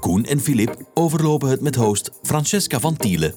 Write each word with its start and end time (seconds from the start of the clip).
Koen 0.00 0.24
en 0.24 0.40
Filip 0.40 0.76
overlopen 0.94 1.48
het 1.48 1.60
met 1.60 1.74
host 1.74 2.10
Francesca 2.22 2.80
van 2.80 2.96
Tielen. 2.96 3.34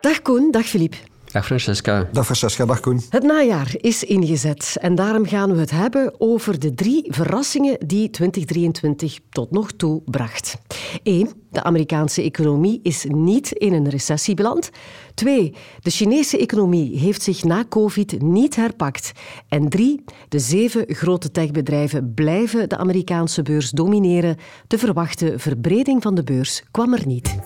Dag 0.00 0.22
Koen, 0.22 0.50
dag 0.50 0.66
Filip. 0.66 1.09
Dag 1.32 1.46
Francesca. 1.46 2.08
Dag 2.12 2.24
Francesca, 2.24 2.66
dag 2.66 2.80
Koen. 2.80 3.00
Het 3.08 3.22
najaar 3.22 3.74
is 3.76 4.04
ingezet 4.04 4.76
en 4.80 4.94
daarom 4.94 5.26
gaan 5.26 5.52
we 5.52 5.60
het 5.60 5.70
hebben 5.70 6.14
over 6.18 6.58
de 6.58 6.74
drie 6.74 7.04
verrassingen 7.08 7.78
die 7.86 8.10
2023 8.10 9.18
tot 9.28 9.50
nog 9.50 9.72
toe 9.72 10.02
bracht. 10.04 10.58
1. 11.02 11.28
De 11.50 11.62
Amerikaanse 11.62 12.22
economie 12.22 12.80
is 12.82 13.04
niet 13.08 13.52
in 13.52 13.72
een 13.72 13.88
recessie 13.88 14.34
beland. 14.34 14.70
2. 15.14 15.54
De 15.80 15.90
Chinese 15.90 16.38
economie 16.38 16.98
heeft 16.98 17.22
zich 17.22 17.44
na 17.44 17.64
COVID 17.68 18.22
niet 18.22 18.56
herpakt. 18.56 19.12
En 19.48 19.68
3. 19.68 20.04
De 20.28 20.38
zeven 20.38 20.84
grote 20.88 21.30
techbedrijven 21.30 22.14
blijven 22.14 22.68
de 22.68 22.76
Amerikaanse 22.76 23.42
beurs 23.42 23.70
domineren. 23.70 24.36
De 24.66 24.78
verwachte 24.78 25.34
verbreding 25.36 26.02
van 26.02 26.14
de 26.14 26.22
beurs 26.22 26.62
kwam 26.70 26.92
er 26.92 27.06
niet. 27.06 27.38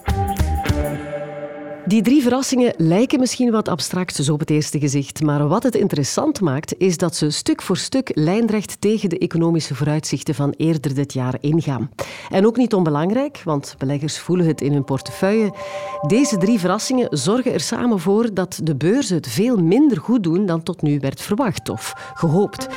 Die 1.86 2.02
drie 2.02 2.22
verrassingen 2.22 2.74
lijken 2.76 3.20
misschien 3.20 3.50
wat 3.50 3.68
abstract, 3.68 4.14
zo 4.14 4.32
op 4.32 4.40
het 4.40 4.50
eerste 4.50 4.78
gezicht. 4.78 5.22
Maar 5.22 5.48
wat 5.48 5.62
het 5.62 5.74
interessant 5.74 6.40
maakt, 6.40 6.78
is 6.78 6.96
dat 6.96 7.16
ze 7.16 7.30
stuk 7.30 7.62
voor 7.62 7.76
stuk 7.76 8.10
lijnrecht 8.14 8.80
tegen 8.80 9.08
de 9.08 9.18
economische 9.18 9.74
vooruitzichten 9.74 10.34
van 10.34 10.54
eerder 10.56 10.94
dit 10.94 11.12
jaar 11.12 11.34
ingaan. 11.40 11.90
En 12.30 12.46
ook 12.46 12.56
niet 12.56 12.74
onbelangrijk, 12.74 13.42
want 13.44 13.74
beleggers 13.78 14.18
voelen 14.18 14.46
het 14.46 14.60
in 14.60 14.72
hun 14.72 14.84
portefeuille. 14.84 15.54
Deze 16.06 16.36
drie 16.36 16.58
verrassingen 16.58 17.18
zorgen 17.18 17.52
er 17.52 17.60
samen 17.60 17.98
voor 17.98 18.34
dat 18.34 18.60
de 18.62 18.76
beurzen 18.76 19.16
het 19.16 19.28
veel 19.28 19.56
minder 19.56 20.00
goed 20.00 20.22
doen 20.22 20.46
dan 20.46 20.62
tot 20.62 20.82
nu 20.82 20.98
werd 21.00 21.20
verwacht 21.20 21.68
of 21.68 22.12
gehoopt. 22.14 22.68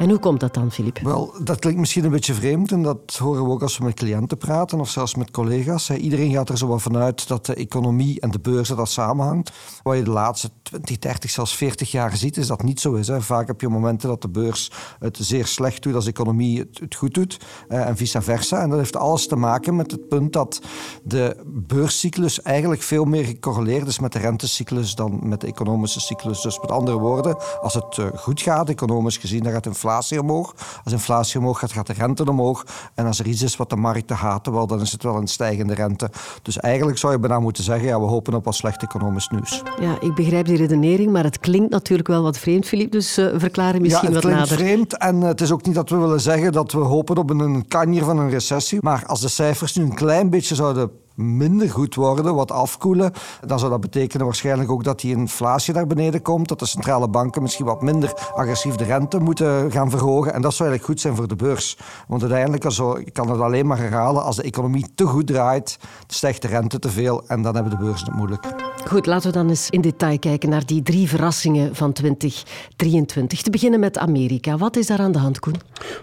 En 0.00 0.08
hoe 0.08 0.18
komt 0.18 0.40
dat 0.40 0.54
dan, 0.54 0.70
Filip? 0.70 0.98
Wel, 0.98 1.34
dat 1.42 1.58
klinkt 1.58 1.80
misschien 1.80 2.04
een 2.04 2.10
beetje 2.10 2.34
vreemd 2.34 2.72
en 2.72 2.82
dat 2.82 3.16
horen 3.18 3.44
we 3.44 3.50
ook 3.50 3.62
als 3.62 3.78
we 3.78 3.84
met 3.84 3.94
cliënten 3.94 4.38
praten 4.38 4.80
of 4.80 4.90
zelfs 4.90 5.14
met 5.14 5.30
collega's. 5.30 5.90
Iedereen 5.90 6.32
gaat 6.32 6.48
er 6.48 6.58
zo 6.58 6.78
vanuit 6.78 7.28
dat 7.28 7.46
de 7.46 7.54
economie 7.54 8.20
en 8.20 8.30
de 8.30 8.40
beurzen 8.40 8.76
dat 8.76 8.88
samenhangt. 8.88 9.52
Wat 9.82 9.96
je 9.96 10.02
de 10.02 10.10
laatste 10.10 10.50
20, 10.62 10.98
30, 10.98 11.30
zelfs 11.30 11.56
40 11.56 11.90
jaar 11.90 12.16
ziet, 12.16 12.36
is 12.36 12.46
dat 12.46 12.62
niet 12.62 12.80
zo 12.80 12.94
is. 12.94 13.10
Vaak 13.18 13.46
heb 13.46 13.60
je 13.60 13.68
momenten 13.68 14.08
dat 14.08 14.22
de 14.22 14.28
beurs 14.28 14.70
het 14.98 15.18
zeer 15.20 15.46
slecht 15.46 15.82
doet 15.82 15.94
als 15.94 16.04
de 16.04 16.10
economie 16.10 16.58
het, 16.58 16.94
goed 16.94 17.14
doet 17.14 17.36
en 17.68 17.96
vice 17.96 18.22
versa. 18.22 18.62
En 18.62 18.68
dat 18.68 18.78
heeft 18.78 18.96
alles 18.96 19.26
te 19.26 19.36
maken 19.36 19.76
met 19.76 19.90
het 19.90 20.08
punt 20.08 20.32
dat 20.32 20.60
de 21.04 21.42
beurscyclus 21.46 22.42
eigenlijk 22.42 22.82
veel 22.82 23.04
meer 23.04 23.24
gecorreleerd 23.24 23.86
is 23.86 23.98
met 23.98 24.12
de 24.12 24.18
rentecyclus 24.18 24.94
dan 24.94 25.18
met 25.22 25.40
de 25.40 25.46
economische 25.46 26.00
cyclus. 26.00 26.40
Dus 26.40 26.60
met 26.60 26.70
andere 26.70 26.98
woorden, 26.98 27.36
als 27.60 27.74
het 27.74 27.98
eh, 27.98 28.06
goed 28.14 28.40
gaat, 28.40 28.68
economisch 28.68 29.16
gezien, 29.16 29.42
dan 29.42 29.52
gaat 29.52 29.66
inflatie 29.66 29.88
inflatie 29.90 30.20
omhoog. 30.20 30.54
Als 30.84 30.92
inflatie 30.92 31.40
omhoog 31.40 31.58
gaat, 31.58 31.72
gaat 31.72 31.86
de 31.86 31.92
rente 31.92 32.24
omhoog. 32.24 32.64
En 32.94 33.06
als 33.06 33.18
er 33.18 33.26
iets 33.26 33.42
is 33.42 33.56
wat 33.56 33.70
de 33.70 33.76
markten 33.76 34.16
haten, 34.16 34.52
wel, 34.52 34.66
dan 34.66 34.80
is 34.80 34.92
het 34.92 35.02
wel 35.02 35.16
een 35.16 35.26
stijgende 35.26 35.74
rente. 35.74 36.10
Dus 36.42 36.58
eigenlijk 36.58 36.98
zou 36.98 37.12
je 37.12 37.18
bijna 37.18 37.40
moeten 37.40 37.64
zeggen, 37.64 37.88
ja, 37.88 38.00
we 38.00 38.06
hopen 38.06 38.34
op 38.34 38.44
wat 38.44 38.54
slecht 38.54 38.82
economisch 38.82 39.28
nieuws. 39.28 39.62
Ja, 39.80 40.00
ik 40.00 40.14
begrijp 40.14 40.46
die 40.46 40.56
redenering, 40.56 41.12
maar 41.12 41.24
het 41.24 41.38
klinkt 41.38 41.70
natuurlijk 41.70 42.08
wel 42.08 42.22
wat 42.22 42.38
vreemd, 42.38 42.66
Filip. 42.66 42.92
Dus 42.92 43.18
uh, 43.18 43.26
verklaar 43.36 43.80
misschien 43.80 44.12
wat 44.12 44.22
nader. 44.22 44.38
het 44.38 44.48
klinkt 44.48 44.62
vreemd 44.62 44.96
en 44.96 45.20
het 45.20 45.40
is 45.40 45.52
ook 45.52 45.64
niet 45.66 45.74
dat 45.74 45.90
we 45.90 45.96
willen 45.96 46.20
zeggen 46.20 46.52
dat 46.52 46.72
we 46.72 46.78
hopen 46.78 47.16
op 47.16 47.30
een 47.30 47.68
kanjer 47.68 48.04
van 48.04 48.18
een 48.18 48.30
recessie. 48.30 48.78
Maar 48.82 49.02
als 49.06 49.20
de 49.20 49.28
cijfers 49.28 49.74
nu 49.74 49.84
een 49.84 49.94
klein 49.94 50.30
beetje 50.30 50.54
zouden 50.54 50.90
minder 51.20 51.70
goed 51.70 51.94
worden, 51.94 52.34
wat 52.34 52.50
afkoelen, 52.50 53.12
dan 53.46 53.58
zou 53.58 53.70
dat 53.70 53.80
betekenen 53.80 54.26
waarschijnlijk 54.26 54.70
ook 54.70 54.84
dat 54.84 55.00
die 55.00 55.16
inflatie 55.16 55.74
naar 55.74 55.86
beneden 55.86 56.22
komt, 56.22 56.48
dat 56.48 56.58
de 56.58 56.66
centrale 56.66 57.08
banken 57.08 57.42
misschien 57.42 57.66
wat 57.66 57.82
minder 57.82 58.12
agressief 58.34 58.74
de 58.74 58.84
rente 58.84 59.18
moeten 59.18 59.70
gaan 59.70 59.90
verhogen. 59.90 60.32
En 60.32 60.42
dat 60.42 60.54
zou 60.54 60.68
eigenlijk 60.68 60.84
goed 60.84 61.00
zijn 61.00 61.16
voor 61.16 61.28
de 61.28 61.36
beurs. 61.36 61.76
Want 62.08 62.22
uiteindelijk, 62.22 62.64
also, 62.64 62.96
ik 62.96 63.12
kan 63.12 63.30
het 63.30 63.40
alleen 63.40 63.66
maar 63.66 63.78
herhalen, 63.78 64.22
als 64.22 64.36
de 64.36 64.42
economie 64.42 64.86
te 64.94 65.04
goed 65.06 65.26
draait, 65.26 65.78
stijgt 66.06 66.42
de 66.42 66.48
rente 66.48 66.78
te 66.78 66.90
veel 66.90 67.22
en 67.26 67.42
dan 67.42 67.54
hebben 67.54 67.72
de 67.72 67.84
beurzen 67.84 68.06
het 68.06 68.16
moeilijk. 68.16 68.46
Goed, 68.86 69.06
laten 69.06 69.30
we 69.30 69.36
dan 69.36 69.48
eens 69.48 69.70
in 69.70 69.80
detail 69.80 70.18
kijken 70.18 70.48
naar 70.48 70.66
die 70.66 70.82
drie 70.82 71.08
verrassingen 71.08 71.74
van 71.74 71.92
2023. 71.92 73.42
Te 73.42 73.50
beginnen 73.50 73.80
met 73.80 73.98
Amerika. 73.98 74.58
Wat 74.58 74.76
is 74.76 74.86
daar 74.86 74.98
aan 74.98 75.12
de 75.12 75.18
hand, 75.18 75.38
Koen? 75.38 75.54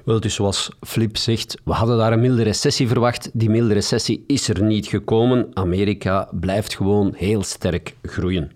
Wel, 0.05 0.19
dus 0.19 0.33
zoals 0.33 0.71
Flip 0.81 1.17
zegt, 1.17 1.57
we 1.63 1.73
hadden 1.73 1.97
daar 1.97 2.11
een 2.11 2.21
milde 2.21 2.43
recessie 2.43 2.87
verwacht. 2.87 3.29
Die 3.33 3.49
milde 3.49 3.73
recessie 3.73 4.23
is 4.27 4.49
er 4.49 4.63
niet 4.63 4.87
gekomen. 4.87 5.06
Amerika 5.53 6.29
blijft 6.31 6.75
gewoon 6.75 7.13
heel 7.15 7.43
sterk 7.43 7.95
groeien. 8.01 8.51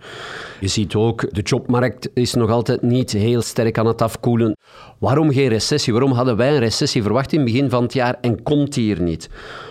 Je 0.59 0.67
ziet 0.67 0.95
ook, 0.95 1.33
de 1.33 1.41
jobmarkt 1.41 2.09
is 2.13 2.33
nog 2.33 2.49
altijd 2.49 2.81
niet 2.81 3.11
heel 3.11 3.41
sterk 3.41 3.77
aan 3.77 3.85
het 3.85 4.01
afkoelen. 4.01 4.57
Waarom 4.99 5.31
geen 5.31 5.47
recessie? 5.47 5.93
Waarom 5.93 6.11
hadden 6.11 6.37
wij 6.37 6.53
een 6.53 6.59
recessie 6.59 7.03
verwacht 7.03 7.33
in 7.33 7.39
het 7.39 7.51
begin 7.51 7.69
van 7.69 7.83
het 7.83 7.93
jaar 7.93 8.17
en 8.21 8.43
komt 8.43 8.73
die 8.73 8.95
er 8.95 9.01
niet? 9.01 9.29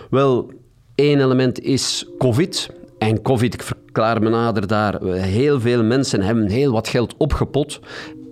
Wel, 0.09 0.51
één 0.95 1.19
element 1.19 1.61
is 1.61 2.05
COVID. 2.17 2.69
En 2.97 3.21
COVID, 3.21 3.53
ik 3.53 3.63
verklaar 3.63 4.21
me 4.21 4.29
nader 4.29 4.67
daar, 4.67 5.03
heel 5.03 5.59
veel 5.59 5.83
mensen 5.83 6.21
hebben 6.21 6.47
heel 6.47 6.71
wat 6.71 6.87
geld 6.87 7.15
opgepot. 7.17 7.79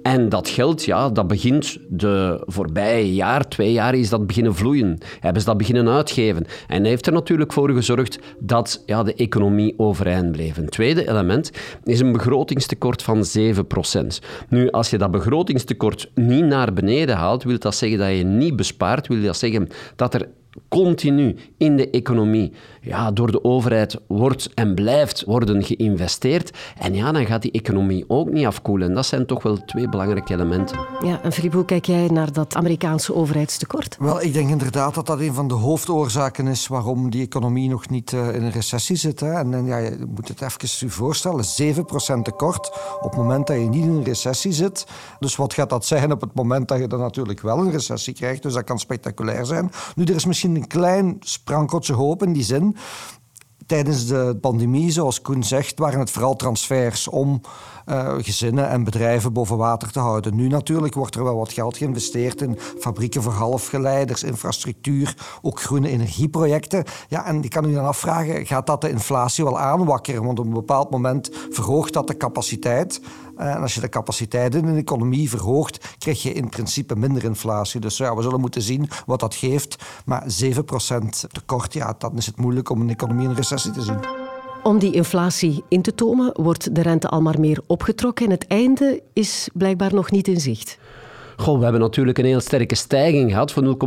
En 0.09 0.30
dat 0.30 0.50
geld, 0.50 0.84
ja, 0.84 1.09
dat 1.09 1.28
begint 1.28 1.78
de 1.90 2.44
voorbije 2.46 3.14
jaar, 3.14 3.47
twee 3.47 3.72
jaar, 3.72 3.96
is 3.96 4.09
dat 4.09 4.28
beginnen 4.28 4.56
vloeien. 4.56 4.97
Hebben 5.20 5.42
ze 5.42 5.47
dat 5.47 5.58
beginnen 5.58 5.90
uitgeven. 5.90 6.46
En 6.68 6.86
heeft 6.86 7.08
er 7.08 7.14
natuurlijk 7.14 7.53
voor 7.53 7.70
gezorgd 7.70 8.20
dat 8.40 8.84
ja, 8.86 9.03
de 9.03 9.14
economie 9.14 9.74
overeind 9.78 10.31
bleef. 10.31 10.58
Een 10.58 10.70
tweede 10.70 11.09
element 11.09 11.52
is 11.84 12.00
een 12.00 12.12
begrotingstekort 12.12 13.02
van 13.02 13.25
7%. 13.38 13.42
Nu, 14.50 14.70
als 14.70 14.90
je 14.90 14.97
dat 14.97 15.12
begrotingstekort 15.12 16.12
niet 16.16 16.46
naar 16.46 16.74
beneden 16.74 17.16
haalt, 17.16 17.44
wil 17.44 17.59
dat 17.59 17.76
zeggen 17.76 18.00
dat 18.00 18.18
je 18.18 18.24
niet 18.24 18.56
bespaart, 18.56 19.08
wil 19.08 19.22
dat 19.22 19.38
zeggen 19.38 19.68
dat 19.96 20.14
er 20.14 20.28
continu 20.68 21.36
in 21.58 21.78
de 21.78 21.90
economie 21.90 22.54
ja, 22.82 23.12
door 23.12 23.32
de 23.32 23.44
overheid 23.44 24.00
wordt 24.08 24.50
en 24.54 24.76
blijft 24.76 25.24
worden 25.26 25.64
geïnvesteerd. 25.64 26.58
En 26.78 26.94
ja, 26.94 27.12
dan 27.12 27.26
gaat 27.26 27.42
die 27.42 27.52
economie 27.52 28.06
ook 28.08 28.32
niet 28.32 28.46
afkoelen. 28.46 28.94
Dat 28.94 29.06
zijn 29.06 29.26
toch 29.26 29.44
wel 29.44 29.66
twee 29.66 29.90
belangrijke 29.90 30.34
elementen. 30.34 30.80
Ja, 31.04 31.22
en 31.24 31.32
Filip, 31.32 31.54
hoe 31.54 31.66
kijk 31.66 31.86
jij 31.86 32.08
naar 32.08 32.34
dat 32.34 32.56
Amerikaanse 32.56 33.16
overheidstekort? 33.16 33.98
Wel, 34.00 34.22
ik 34.22 34.34
denk 34.34 34.50
inderdaad 34.50 34.96
dat 34.96 35.06
dat 35.06 35.20
een 35.20 35.34
van 35.34 35.48
de 35.48 35.54
hoofdoorzaken 35.54 36.48
is 36.48 36.68
waarom 36.68 37.09
die 37.09 37.26
economie 37.26 37.70
nog 37.70 37.90
niet 37.90 38.12
uh, 38.12 38.36
in 38.36 38.44
een 38.44 38.52
recessie 38.52 38.96
zit. 38.96 39.20
Hè. 39.20 39.32
En, 39.34 39.54
en, 39.54 39.66
ja, 39.66 39.78
je 39.78 40.06
moet 40.16 40.28
het 40.28 40.42
even 40.42 40.58
je 40.80 40.90
voorstellen, 40.90 41.46
7% 41.62 42.22
tekort 42.22 42.72
op 43.02 43.09
het 43.09 43.20
moment 43.20 43.48
dat 43.48 43.56
je 43.56 43.70
niet 43.70 43.84
in 43.84 43.90
een 43.90 44.04
recessie 44.04 44.52
zit. 44.52 44.86
Dus 45.20 45.36
wat 45.36 45.54
gaat 45.54 45.70
dat 45.70 45.86
zeggen 45.86 46.12
op 46.12 46.22
het 46.22 46.34
moment 46.34 46.68
dat 46.68 46.80
je 46.80 46.88
dan 46.88 47.00
natuurlijk 47.00 47.42
wel 47.42 47.58
een 47.58 47.72
recessie 47.72 48.14
krijgt? 48.14 48.44
Dus 48.44 48.54
dat 48.54 48.64
kan 48.64 48.80
spectaculair 48.80 49.46
zijn. 49.46 49.72
Nu, 49.96 50.04
er 50.04 50.16
is 50.16 50.26
misschien 50.26 50.39
een 50.44 50.68
klein 50.68 51.18
sprankeltje 51.20 51.94
hoop 51.94 52.24
in 52.24 52.34
die 52.34 52.44
zin. 52.44 52.76
Tijdens 53.66 54.08
de 54.08 54.38
pandemie, 54.42 54.92
zoals 54.92 55.22
Koen 55.22 55.44
zegt, 55.44 55.80
waren 55.80 56.00
het 56.00 56.12
vooral 56.12 56.36
transfers 56.36 57.08
om 57.08 57.42
uh, 57.90 58.14
gezinnen 58.18 58.70
en 58.70 58.84
bedrijven 58.84 59.34
boven 59.34 59.58
water 59.58 59.92
te 59.92 60.00
houden. 60.00 60.36
Nu 60.36 60.48
natuurlijk 60.48 60.94
wordt 60.94 61.16
er 61.16 61.24
wel 61.24 61.38
wat 61.38 61.54
geld 61.54 61.78
geïnvesteerd 61.78 62.42
in 62.42 62.58
fabrieken 62.80 63.22
voor 63.22 63.32
halfgeleiders, 63.32 64.24
infrastructuur, 64.24 65.16
ook 65.42 65.62
groene 65.62 65.90
energieprojecten. 65.90 66.84
Ja, 67.08 67.26
en 67.26 67.44
ik 67.44 67.50
kan 67.50 67.70
u 67.70 67.74
dan 67.74 67.86
afvragen, 67.86 68.46
gaat 68.46 68.68
dat 68.68 68.82
de 68.82 68.90
inflatie 68.90 69.44
wel 69.44 69.59
aanwakkeren? 69.59 70.24
Want 70.24 70.40
op 70.40 70.46
een 70.46 70.53
bepaald 70.53 70.90
moment 70.90 71.30
verhoogt 71.50 71.94
dat 71.94 72.08
de 72.08 72.18
capaciteit. 72.18 73.02
Eh, 73.38 73.56
en 73.56 73.62
als 73.62 73.76
je 73.76 73.82
de 73.82 73.90
capaciteit 73.90 74.56
in 74.56 74.66
een 74.66 74.78
economie 74.78 75.30
verhoogt, 75.30 75.96
krijg 75.97 76.24
je 76.24 76.34
in 76.34 76.50
principe 76.50 76.96
minder 76.96 77.24
inflatie. 77.24 77.80
Dus 77.80 77.97
ja, 77.97 78.16
we 78.16 78.22
zullen 78.22 78.40
moeten 78.40 78.62
zien 78.62 78.90
wat 79.06 79.20
dat 79.20 79.35
geeft. 79.35 79.84
Maar 80.06 80.24
7% 80.28 81.26
tekort, 81.32 81.74
ja, 81.74 81.96
dan 81.97 82.18
is 82.18 82.26
het 82.26 82.38
moeilijk 82.38 82.70
om 82.70 82.82
een 82.82 82.90
economie 82.90 83.28
in 83.28 83.35
recessie 83.35 83.72
te 83.72 83.82
zien. 83.82 84.28
Om 84.64 84.79
die 84.79 84.94
inflatie 84.94 85.64
in 85.67 85.82
te 85.82 85.96
tomen, 85.96 86.32
wordt 86.34 86.76
de 86.76 86.82
rente 86.82 87.08
al 87.08 87.22
maar 87.22 87.40
meer 87.40 87.59
opgetrokken 87.67 88.26
en 88.26 88.32
het 88.32 88.47
einde 88.47 89.02
is 89.14 89.50
blijkbaar 89.53 89.94
nog 89.94 90.11
niet 90.11 90.28
in 90.28 90.40
zicht. 90.40 90.78
Goh, 91.38 91.58
we 91.58 91.64
hebben 91.64 91.82
natuurlijk 91.82 92.17
een 92.17 92.26
heel 92.26 92.40
sterke 92.40 92.76
stijging 92.76 93.32
gehad 93.32 93.52
van 93.52 93.78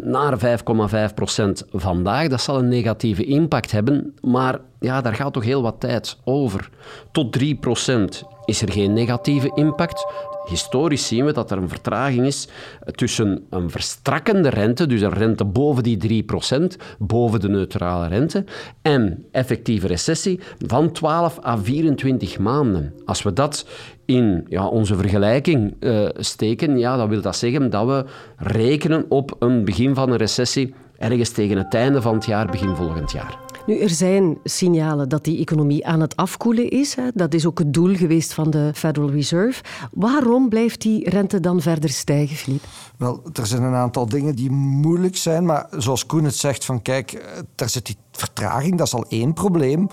0,25% 0.00 0.04
naar 0.04 0.38
5,5% 0.38 1.68
vandaag. 1.72 2.28
Dat 2.28 2.40
zal 2.40 2.58
een 2.58 2.68
negatieve 2.68 3.24
impact 3.24 3.70
hebben, 3.70 4.14
maar 4.22 4.60
ja, 4.80 5.00
daar 5.00 5.14
gaat 5.14 5.32
toch 5.32 5.44
heel 5.44 5.62
wat 5.62 5.80
tijd 5.80 6.18
over. 6.24 6.70
Tot 7.12 7.38
3% 7.38 8.35
is 8.46 8.62
er 8.62 8.72
geen 8.72 8.92
negatieve 8.92 9.52
impact. 9.54 10.06
historisch 10.48 11.06
zien 11.06 11.24
we 11.24 11.32
dat 11.32 11.50
er 11.50 11.58
een 11.58 11.68
vertraging 11.68 12.26
is 12.26 12.48
tussen 12.84 13.46
een 13.50 13.70
verstrakkende 13.70 14.48
rente, 14.48 14.86
dus 14.86 15.00
een 15.00 15.12
rente 15.12 15.44
boven 15.44 15.82
die 15.82 16.24
3%, 16.24 16.64
boven 16.98 17.40
de 17.40 17.48
neutrale 17.48 18.08
rente, 18.08 18.44
en 18.82 19.24
effectieve 19.32 19.86
recessie 19.86 20.40
van 20.66 20.92
12 20.92 21.38
à 21.44 21.56
24 21.56 22.38
maanden. 22.38 22.94
Als 23.04 23.22
we 23.22 23.32
dat 23.32 23.66
in 24.04 24.46
ja, 24.48 24.66
onze 24.66 24.96
vergelijking 24.96 25.74
uh, 25.80 26.08
steken, 26.16 26.78
ja, 26.78 26.96
dan 26.96 27.08
wil 27.08 27.20
dat 27.20 27.36
zeggen 27.36 27.70
dat 27.70 27.86
we 27.86 28.04
rekenen 28.36 29.04
op 29.08 29.36
een 29.38 29.64
begin 29.64 29.94
van 29.94 30.10
een 30.10 30.16
recessie 30.16 30.74
ergens 30.98 31.30
tegen 31.30 31.56
het 31.56 31.74
einde 31.74 32.02
van 32.02 32.14
het 32.14 32.26
jaar, 32.26 32.46
begin 32.46 32.76
volgend 32.76 33.12
jaar. 33.12 33.45
Nu, 33.66 33.78
er 33.78 33.90
zijn 33.90 34.38
signalen 34.44 35.08
dat 35.08 35.24
die 35.24 35.38
economie 35.38 35.86
aan 35.86 36.00
het 36.00 36.16
afkoelen 36.16 36.70
is. 36.70 36.94
Hè. 36.94 37.08
Dat 37.14 37.34
is 37.34 37.46
ook 37.46 37.58
het 37.58 37.72
doel 37.72 37.94
geweest 37.94 38.32
van 38.32 38.50
de 38.50 38.70
Federal 38.74 39.10
Reserve. 39.10 39.62
Waarom 39.92 40.48
blijft 40.48 40.80
die 40.80 41.10
rente 41.10 41.40
dan 41.40 41.60
verder 41.60 41.90
stijgen, 41.90 42.36
Philippe? 42.36 42.66
Wel, 42.96 43.22
er 43.32 43.46
zijn 43.46 43.62
een 43.62 43.74
aantal 43.74 44.06
dingen 44.06 44.34
die 44.34 44.50
moeilijk 44.50 45.16
zijn. 45.16 45.44
Maar 45.44 45.66
zoals 45.70 46.06
Koen 46.06 46.24
het 46.24 46.34
zegt, 46.34 46.64
van 46.64 46.82
kijk, 46.82 47.12
eh, 47.12 47.38
er 47.56 47.68
zit 47.68 47.86
die 47.86 47.96
vertraging, 48.16 48.78
dat 48.78 48.86
is 48.86 48.94
al 48.94 49.04
één 49.08 49.32
probleem. 49.32 49.88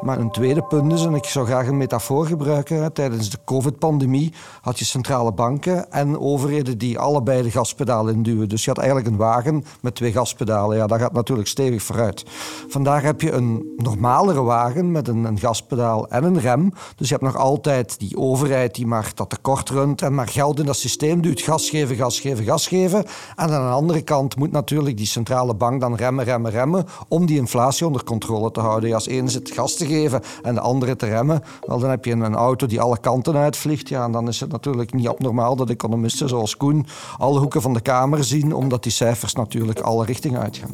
Maar 0.00 0.18
een 0.18 0.30
tweede 0.30 0.62
punt 0.62 0.92
is, 0.92 1.04
en 1.04 1.14
ik 1.14 1.24
zou 1.24 1.46
graag 1.46 1.66
een 1.66 1.76
metafoor 1.76 2.26
gebruiken, 2.26 2.92
tijdens 2.92 3.30
de 3.30 3.38
COVID-pandemie 3.44 4.32
had 4.60 4.78
je 4.78 4.84
centrale 4.84 5.32
banken 5.32 5.92
en 5.92 6.18
overheden 6.20 6.78
die 6.78 6.98
allebei 6.98 7.42
de 7.42 7.50
gaspedaal 7.50 8.08
induwen. 8.08 8.48
Dus 8.48 8.64
je 8.64 8.70
had 8.70 8.78
eigenlijk 8.78 9.08
een 9.08 9.16
wagen 9.16 9.64
met 9.80 9.94
twee 9.94 10.12
gaspedalen. 10.12 10.76
Ja, 10.76 10.86
dat 10.86 10.98
gaat 10.98 11.12
natuurlijk 11.12 11.48
stevig 11.48 11.82
vooruit. 11.82 12.24
Vandaag 12.68 13.02
heb 13.02 13.20
je 13.20 13.32
een 13.32 13.74
normalere 13.76 14.42
wagen 14.42 14.92
met 14.92 15.08
een, 15.08 15.24
een 15.24 15.38
gaspedaal 15.38 16.08
en 16.08 16.24
een 16.24 16.40
rem. 16.40 16.72
Dus 16.96 17.08
je 17.08 17.14
hebt 17.14 17.26
nog 17.32 17.36
altijd 17.36 17.98
die 17.98 18.16
overheid 18.16 18.74
die 18.74 18.86
maar 18.86 19.12
dat 19.14 19.30
tekort 19.30 19.70
runt 19.70 20.02
en 20.02 20.14
maar 20.14 20.28
geld 20.28 20.58
in 20.58 20.66
dat 20.66 20.76
systeem 20.76 21.20
duwt. 21.20 21.40
Gas 21.40 21.70
geven, 21.70 21.96
gas 21.96 22.20
geven, 22.20 22.44
gas 22.44 22.66
geven. 22.66 23.04
En 23.36 23.50
aan 23.50 23.68
de 23.68 23.74
andere 23.74 24.02
kant 24.02 24.36
moet 24.36 24.52
natuurlijk 24.52 24.96
die 24.96 25.06
centrale 25.06 25.54
bank 25.54 25.80
dan 25.80 25.94
remmen, 25.94 26.24
remmen, 26.24 26.50
remmen 26.50 26.86
om 27.08 27.26
die 27.26 27.38
inflatie 27.38 27.66
onder 27.82 28.04
controle 28.04 28.50
te 28.50 28.60
houden. 28.60 28.94
Als 28.94 29.06
één 29.06 29.28
zit 29.28 29.50
gas 29.50 29.76
te 29.76 29.86
geven 29.86 30.22
en 30.42 30.54
de 30.54 30.60
andere 30.60 30.96
te 30.96 31.06
remmen, 31.06 31.42
wel, 31.66 31.78
dan 31.78 31.90
heb 31.90 32.04
je 32.04 32.12
een 32.12 32.34
auto 32.34 32.66
die 32.66 32.80
alle 32.80 32.98
kanten 32.98 33.36
uitvliegt. 33.36 33.88
Ja, 33.88 34.04
en 34.04 34.12
dan 34.12 34.28
is 34.28 34.40
het 34.40 34.52
natuurlijk 34.52 34.92
niet 34.92 35.08
abnormaal 35.08 35.56
dat 35.56 35.70
economisten 35.70 36.28
zoals 36.28 36.56
Koen 36.56 36.86
alle 37.18 37.38
hoeken 37.38 37.62
van 37.62 37.72
de 37.72 37.80
kamer 37.80 38.24
zien, 38.24 38.54
omdat 38.54 38.82
die 38.82 38.92
cijfers 38.92 39.34
natuurlijk 39.34 39.80
alle 39.80 40.04
richtingen 40.04 40.40
uitgaan. 40.40 40.70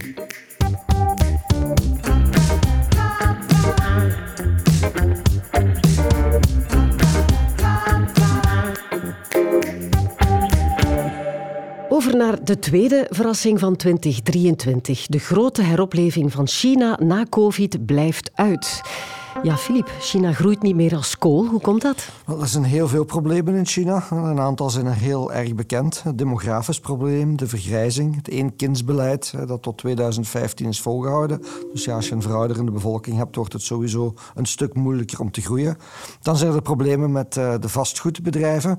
De 12.45 12.59
tweede 12.59 13.07
verrassing 13.11 13.59
van 13.59 13.77
2023. 13.77 15.07
De 15.07 15.19
grote 15.19 15.63
heropleving 15.63 16.33
van 16.33 16.49
China 16.49 16.99
na 17.03 17.27
COVID 17.31 17.87
blijft 17.87 18.31
uit. 18.35 18.83
Ja, 19.43 19.57
Filip, 19.57 19.91
China 20.01 20.33
groeit 20.33 20.63
niet 20.63 20.75
meer 20.75 20.97
als 20.97 21.19
kool. 21.19 21.47
Hoe 21.47 21.61
komt 21.61 21.83
dat? 21.83 22.09
Er 22.41 22.49
zijn 22.49 22.65
heel 22.65 22.89
veel 22.89 23.05
problemen 23.05 23.55
in 23.55 23.67
China. 23.67 24.07
Een 24.11 24.41
aantal 24.41 24.71
zijn 24.71 24.87
er 24.87 24.95
heel 24.95 25.33
erg 25.33 25.55
bekend. 25.55 26.03
Het 26.03 26.19
demografisch 26.19 26.81
probleem, 26.81 27.37
de 27.37 27.47
vergrijzing, 27.47 28.17
het 28.17 28.29
eenkindsbeleid 28.29 29.35
dat 29.47 29.63
tot 29.63 29.79
2015 29.79 30.69
is 30.69 30.81
volgehouden. 30.81 31.43
Dus 31.73 31.85
ja, 31.85 31.95
als 31.95 32.09
je 32.09 32.15
een 32.15 32.23
verouderende 32.23 32.71
bevolking 32.71 33.17
hebt, 33.17 33.37
wordt 33.37 33.53
het 33.53 33.63
sowieso 33.63 34.15
een 34.35 34.47
stuk 34.47 34.75
moeilijker 34.75 35.21
om 35.21 35.31
te 35.31 35.41
groeien. 35.41 35.77
Dan 36.21 36.37
zijn 36.37 36.53
er 36.53 36.63
problemen 36.63 37.13
met 37.13 37.37
eh, 37.37 37.55
de 37.61 37.69
vastgoedbedrijven. 37.69 38.79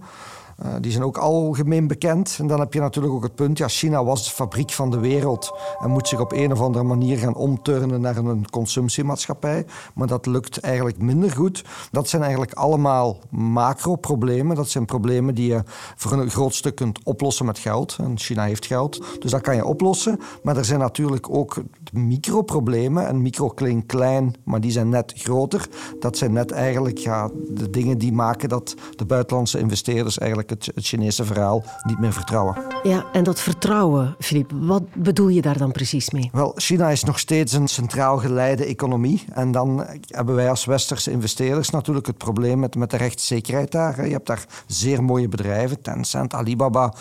Uh, 0.64 0.74
die 0.82 0.92
zijn 0.92 1.04
ook 1.04 1.18
algemeen 1.18 1.88
bekend. 1.88 2.36
En 2.40 2.48
dan 2.48 2.60
heb 2.60 2.74
je 2.74 2.80
natuurlijk 2.80 3.14
ook 3.14 3.24
het 3.24 3.36
punt, 3.36 3.58
ja, 3.58 3.68
China 3.68 4.04
was 4.04 4.24
de 4.24 4.32
fabriek 4.32 4.72
van 4.72 4.92
de 4.92 5.00
wereld 5.00 5.52
en 5.80 5.90
moet 5.90 6.08
zich 6.08 6.20
op 6.20 6.32
een 6.32 6.52
of 6.52 6.62
andere 6.62 6.84
manier 6.84 7.18
gaan 7.18 7.36
omturnen 7.36 8.02
naar 8.02 8.18
een 8.18 8.50
consumptiemaatschappij. 8.50 9.66
Maar 9.94 10.08
dat 10.08 10.26
lukt 10.26 10.60
eigenlijk 10.60 10.98
minder 10.98 11.32
goed. 11.32 11.66
Dat 11.92 12.10
zijn 12.10 12.22
eigenlijk 12.22 12.54
allemaal 12.54 13.18
macro-problemen. 13.30 14.56
Dat 14.56 14.70
zijn 14.70 14.86
problemen 14.86 15.36
die 15.36 15.48
je 15.48 15.64
voor 15.96 16.12
een 16.12 16.30
groot 16.30 16.56
stuk 16.56 16.76
kunt 16.76 17.00
oplossen 17.04 17.46
met 17.46 17.60
geld. 17.60 17.98
En 18.00 18.18
China 18.18 18.44
heeft 18.44 18.66
geld, 18.66 19.04
dus 19.20 19.32
dat 19.32 19.42
kan 19.42 19.56
je 19.56 19.66
oplossen. 19.66 20.20
Maar 20.44 20.58
er 20.58 20.66
zijn 20.66 20.80
natuurlijk 20.80 21.30
ook 21.30 21.56
microproblemen. 21.94 23.08
En 23.08 23.22
micro 23.22 23.48
klinkt 23.48 23.86
klein, 23.86 24.34
maar 24.44 24.62
die 24.62 24.72
zijn 24.72 24.90
net 24.90 25.14
groter. 25.16 25.68
Dat 26.00 26.18
zijn 26.18 26.34
net 26.34 26.52
eigenlijk 26.52 26.98
ja, 26.98 27.30
de 27.50 27.70
dingen 27.70 27.98
die 27.98 28.14
maken 28.14 28.50
dat 28.50 28.76
de 28.96 29.06
buitenlandse 29.06 29.60
investeerders 29.60 30.18
eigenlijk 30.18 30.50
het, 30.50 30.66
het 30.76 30.86
Chinese 30.86 31.26
verhaal 31.26 31.64
niet 31.84 32.00
meer 32.00 32.14
vertrouwen. 32.14 32.58
Ja, 32.84 33.06
en 33.12 33.24
dat 33.24 33.40
vertrouwen, 33.40 34.16
Filip, 34.20 34.52
wat 34.60 34.84
bedoel 34.94 35.28
je 35.28 35.42
daar 35.42 35.58
dan 35.58 35.72
precies 35.72 36.10
mee? 36.10 36.30
Wel, 36.32 36.52
China 36.56 36.90
is 36.90 37.04
nog 37.04 37.20
steeds 37.20 37.54
een 37.54 37.68
centraal 37.68 38.18
geleide 38.18 38.66
economie. 38.66 39.24
En 39.34 39.52
dan 39.52 39.86
hebben 40.08 40.36
wij 40.36 40.50
als 40.50 40.66
westerse 40.66 41.12
investeerders 41.12 41.70
natuurlijk 41.70 42.08
het 42.08 42.18
probleem 42.18 42.60
met, 42.60 42.76
met 42.76 42.92
de 42.92 42.98
rechtszekerheid 42.98 43.72
daar. 43.72 44.06
Je 44.06 44.12
hebt 44.12 44.28
daar 44.28 44.46
zeer 44.68 45.04
mooie 45.04 45.28
bedrijven, 45.28 45.82
Tencent, 45.82 46.34
Alibaba, 46.34 46.94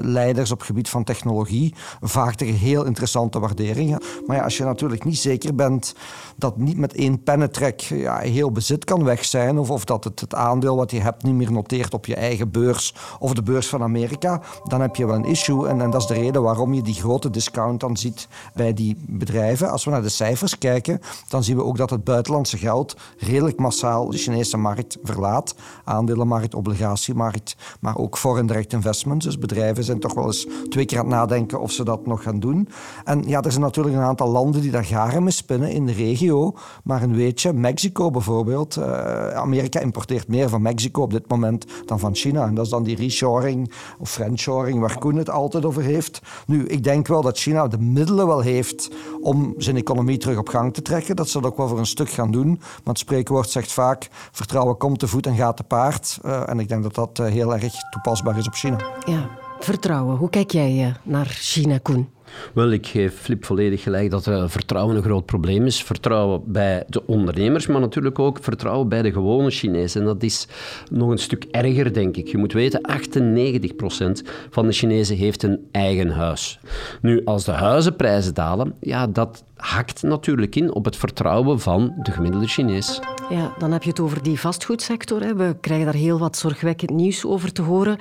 leiders 0.00 0.50
op 0.50 0.62
gebied 0.62 0.88
van 0.88 1.04
technologie, 1.04 1.74
vaak 2.00 2.34
tegen 2.34 2.54
heel 2.54 2.84
interessante 2.84 3.40
waarderingen. 3.40 4.00
Maar 4.26 4.36
ja, 4.36 4.42
als 4.42 4.56
je 4.56 4.64
natuurlijk 4.64 5.04
niet 5.04 5.18
zeker 5.18 5.54
bent 5.54 5.94
dat 6.36 6.56
niet 6.56 6.78
met 6.78 6.94
één 6.94 7.22
pennentrek 7.22 7.80
ja, 7.80 8.18
heel 8.18 8.50
bezit 8.52 8.84
kan 8.84 9.04
weg 9.04 9.24
zijn, 9.24 9.58
of, 9.58 9.70
of 9.70 9.84
dat 9.84 10.04
het, 10.04 10.20
het 10.20 10.34
aandeel 10.34 10.76
wat 10.76 10.90
je 10.90 11.00
hebt 11.00 11.22
niet 11.22 11.34
meer 11.34 11.52
noteert 11.52 11.94
op 11.94 12.06
je 12.06 12.14
eigen 12.14 12.50
beurs 12.50 12.94
of 13.18 13.34
de 13.34 13.42
beurs 13.42 13.66
van 13.66 13.82
Amerika, 13.82 14.40
dan 14.64 14.80
heb 14.80 14.96
je 14.96 15.06
wel 15.06 15.14
een 15.14 15.24
issue. 15.24 15.68
En, 15.68 15.80
en 15.80 15.90
dat 15.90 16.00
is 16.00 16.06
de 16.06 16.14
reden 16.14 16.42
waarom 16.42 16.74
je 16.74 16.82
die 16.82 16.94
grote 16.94 17.30
discount 17.30 17.80
dan 17.80 17.96
ziet 17.96 18.28
bij 18.54 18.72
die 18.72 18.96
bedrijven. 19.06 19.70
Als 19.70 19.84
we 19.84 19.90
naar 19.90 20.02
de 20.02 20.08
cijfers 20.08 20.58
kijken, 20.58 21.00
dan 21.28 21.44
zien 21.44 21.56
we 21.56 21.64
ook 21.64 21.76
dat 21.76 21.90
het 21.90 22.04
buitenlandse 22.04 22.58
geld 22.58 22.96
redelijk 23.18 23.58
massaal 23.58 24.10
de 24.10 24.16
Chinese 24.16 24.56
markt 24.56 24.98
verlaat. 25.02 25.54
Aandelenmarkt, 25.84 26.54
obligatiemarkt, 26.54 27.56
maar 27.80 27.96
ook 27.96 28.18
foreign 28.18 28.46
direct 28.46 28.72
investments. 28.72 29.24
Dus 29.24 29.38
bedrijven 29.38 29.84
zijn 29.84 30.00
toch 30.00 30.14
wel 30.14 30.26
eens 30.26 30.46
twee 30.68 30.84
keer 30.84 30.98
aan 30.98 31.04
het 31.04 31.14
nadenken 31.14 31.60
of 31.60 31.72
ze 31.72 31.84
dat 31.84 32.06
nog 32.06 32.22
gaan 32.22 32.40
doen. 32.40 32.68
En 33.04 33.22
ja, 33.26 33.42
er 33.42 33.50
zijn 33.50 33.64
natuurlijk 33.64 33.96
een 33.96 34.02
aantal 34.12 34.28
landen 34.28 34.60
die 34.60 34.70
daar 34.70 34.84
garen 34.84 35.22
mee 35.22 35.32
spinnen 35.32 35.70
in 35.70 35.86
de 35.86 35.92
regio. 35.92 36.56
Maar 36.84 37.02
een 37.02 37.14
weetje, 37.14 37.52
Mexico 37.52 38.10
bijvoorbeeld. 38.10 38.76
Uh, 38.76 38.84
Amerika 39.28 39.80
importeert 39.80 40.28
meer 40.28 40.48
van 40.48 40.62
Mexico 40.62 41.02
op 41.02 41.10
dit 41.10 41.28
moment 41.28 41.66
dan 41.86 41.98
van 41.98 42.14
China. 42.14 42.46
En 42.46 42.54
dat 42.54 42.64
is 42.64 42.70
dan 42.70 42.82
die 42.82 42.96
reshoring 42.96 43.72
of 43.98 44.10
friendshoring 44.10 44.80
waar 44.80 44.98
Koen 44.98 45.16
het 45.16 45.30
altijd 45.30 45.64
over 45.64 45.82
heeft. 45.82 46.20
Nu, 46.46 46.66
ik 46.66 46.84
denk 46.84 47.06
wel 47.06 47.22
dat 47.22 47.38
China 47.38 47.68
de 47.68 47.78
middelen 47.78 48.26
wel 48.26 48.40
heeft 48.40 48.90
om 49.20 49.54
zijn 49.56 49.76
economie 49.76 50.18
terug 50.18 50.38
op 50.38 50.48
gang 50.48 50.74
te 50.74 50.82
trekken. 50.82 51.16
Dat 51.16 51.28
ze 51.28 51.40
dat 51.40 51.50
ook 51.50 51.56
wel 51.56 51.68
voor 51.68 51.78
een 51.78 51.86
stuk 51.86 52.10
gaan 52.10 52.30
doen. 52.30 52.48
Maar 52.48 52.80
het 52.84 52.98
spreekwoord 52.98 53.50
zegt 53.50 53.72
vaak, 53.72 54.08
vertrouwen 54.32 54.76
komt 54.76 54.98
te 54.98 55.08
voet 55.08 55.26
en 55.26 55.36
gaat 55.36 55.56
te 55.56 55.64
paard. 55.64 56.18
Uh, 56.24 56.48
en 56.48 56.58
ik 56.58 56.68
denk 56.68 56.82
dat 56.82 56.94
dat 56.94 57.18
uh, 57.18 57.26
heel 57.26 57.54
erg 57.54 57.74
toepasbaar 57.90 58.38
is 58.38 58.46
op 58.46 58.54
China. 58.54 58.76
Ja, 59.06 59.28
vertrouwen. 59.60 60.16
Hoe 60.16 60.30
kijk 60.30 60.50
jij 60.50 60.96
naar 61.02 61.26
China, 61.26 61.78
Koen? 61.78 62.11
Wel, 62.54 62.70
ik 62.70 62.86
geef 62.86 63.14
Flip 63.14 63.44
volledig 63.44 63.82
gelijk 63.82 64.10
dat 64.10 64.26
uh, 64.26 64.44
vertrouwen 64.48 64.96
een 64.96 65.02
groot 65.02 65.26
probleem 65.26 65.66
is. 65.66 65.82
Vertrouwen 65.82 66.42
bij 66.46 66.84
de 66.88 67.06
ondernemers, 67.06 67.66
maar 67.66 67.80
natuurlijk 67.80 68.18
ook 68.18 68.38
vertrouwen 68.40 68.88
bij 68.88 69.02
de 69.02 69.12
gewone 69.12 69.50
Chinezen. 69.50 70.00
En 70.00 70.06
dat 70.06 70.22
is 70.22 70.48
nog 70.90 71.10
een 71.10 71.18
stuk 71.18 71.44
erger, 71.50 71.92
denk 71.92 72.16
ik. 72.16 72.28
Je 72.28 72.38
moet 72.38 72.52
weten, 72.52 72.80
98% 72.80 74.28
van 74.50 74.66
de 74.66 74.72
Chinezen 74.72 75.16
heeft 75.16 75.42
een 75.42 75.68
eigen 75.72 76.10
huis. 76.10 76.58
Nu, 77.00 77.24
als 77.24 77.44
de 77.44 77.52
huizenprijzen 77.52 78.34
dalen, 78.34 78.74
ja, 78.80 79.06
dat 79.06 79.44
hakt 79.56 80.02
natuurlijk 80.02 80.56
in 80.56 80.74
op 80.74 80.84
het 80.84 80.96
vertrouwen 80.96 81.60
van 81.60 81.94
de 82.02 82.10
gemiddelde 82.10 82.46
Chinees. 82.46 83.00
Ja, 83.30 83.54
dan 83.58 83.72
heb 83.72 83.82
je 83.82 83.88
het 83.88 84.00
over 84.00 84.22
die 84.22 84.40
vastgoedsector. 84.40 85.22
Hè. 85.22 85.34
We 85.34 85.56
krijgen 85.60 85.84
daar 85.84 85.94
heel 85.94 86.18
wat 86.18 86.36
zorgwekkend 86.36 86.90
nieuws 86.90 87.24
over 87.24 87.52
te 87.52 87.62
horen. 87.62 87.96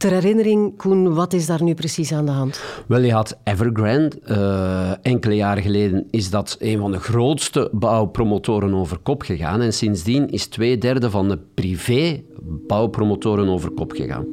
Ter 0.00 0.12
herinnering, 0.12 0.76
Koen, 0.76 1.14
wat 1.14 1.32
is 1.32 1.46
daar 1.46 1.62
nu 1.62 1.74
precies 1.74 2.12
aan 2.12 2.26
de 2.26 2.32
hand? 2.32 2.60
Wel, 2.86 3.00
je 3.00 3.12
had 3.12 3.38
Evergrande. 3.44 4.18
Uh, 4.26 4.92
enkele 5.02 5.34
jaren 5.34 5.62
geleden 5.62 6.06
is 6.10 6.30
dat 6.30 6.56
een 6.58 6.78
van 6.78 6.92
de 6.92 6.98
grootste 6.98 7.68
bouwpromotoren 7.72 8.74
over 8.74 8.98
kop 8.98 9.22
gegaan. 9.22 9.60
En 9.60 9.72
sindsdien 9.72 10.30
is 10.30 10.46
twee 10.46 10.78
derde 10.78 11.10
van 11.10 11.28
de 11.28 11.38
privé 11.54 12.22
bouwpromotoren 12.42 13.48
over 13.48 13.70
kop 13.70 13.92
gegaan. 13.92 14.26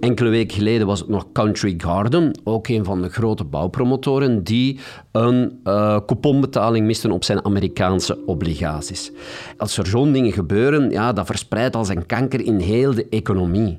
Enkele 0.00 0.28
weken 0.28 0.56
geleden 0.56 0.86
was 0.86 1.00
het 1.00 1.08
nog 1.08 1.26
Country 1.32 1.74
Garden, 1.76 2.40
ook 2.44 2.68
een 2.68 2.84
van 2.84 3.02
de 3.02 3.08
grote 3.08 3.44
bouwpromotoren, 3.44 4.44
die 4.44 4.78
een 5.12 5.60
uh, 5.64 5.98
couponbetaling 6.06 6.86
misten 6.86 7.10
op 7.10 7.24
zijn 7.24 7.44
Amerikaanse 7.44 8.18
obligaties. 8.26 9.12
Als 9.56 9.78
er 9.78 9.86
zo'n 9.86 10.12
dingen 10.12 10.32
gebeuren, 10.32 10.90
ja, 10.90 11.12
dat 11.12 11.26
verspreidt 11.26 11.76
als 11.76 11.88
een 11.88 12.06
kanker 12.06 12.40
in 12.40 12.58
heel 12.58 12.94
de 12.94 13.06
economie. 13.10 13.78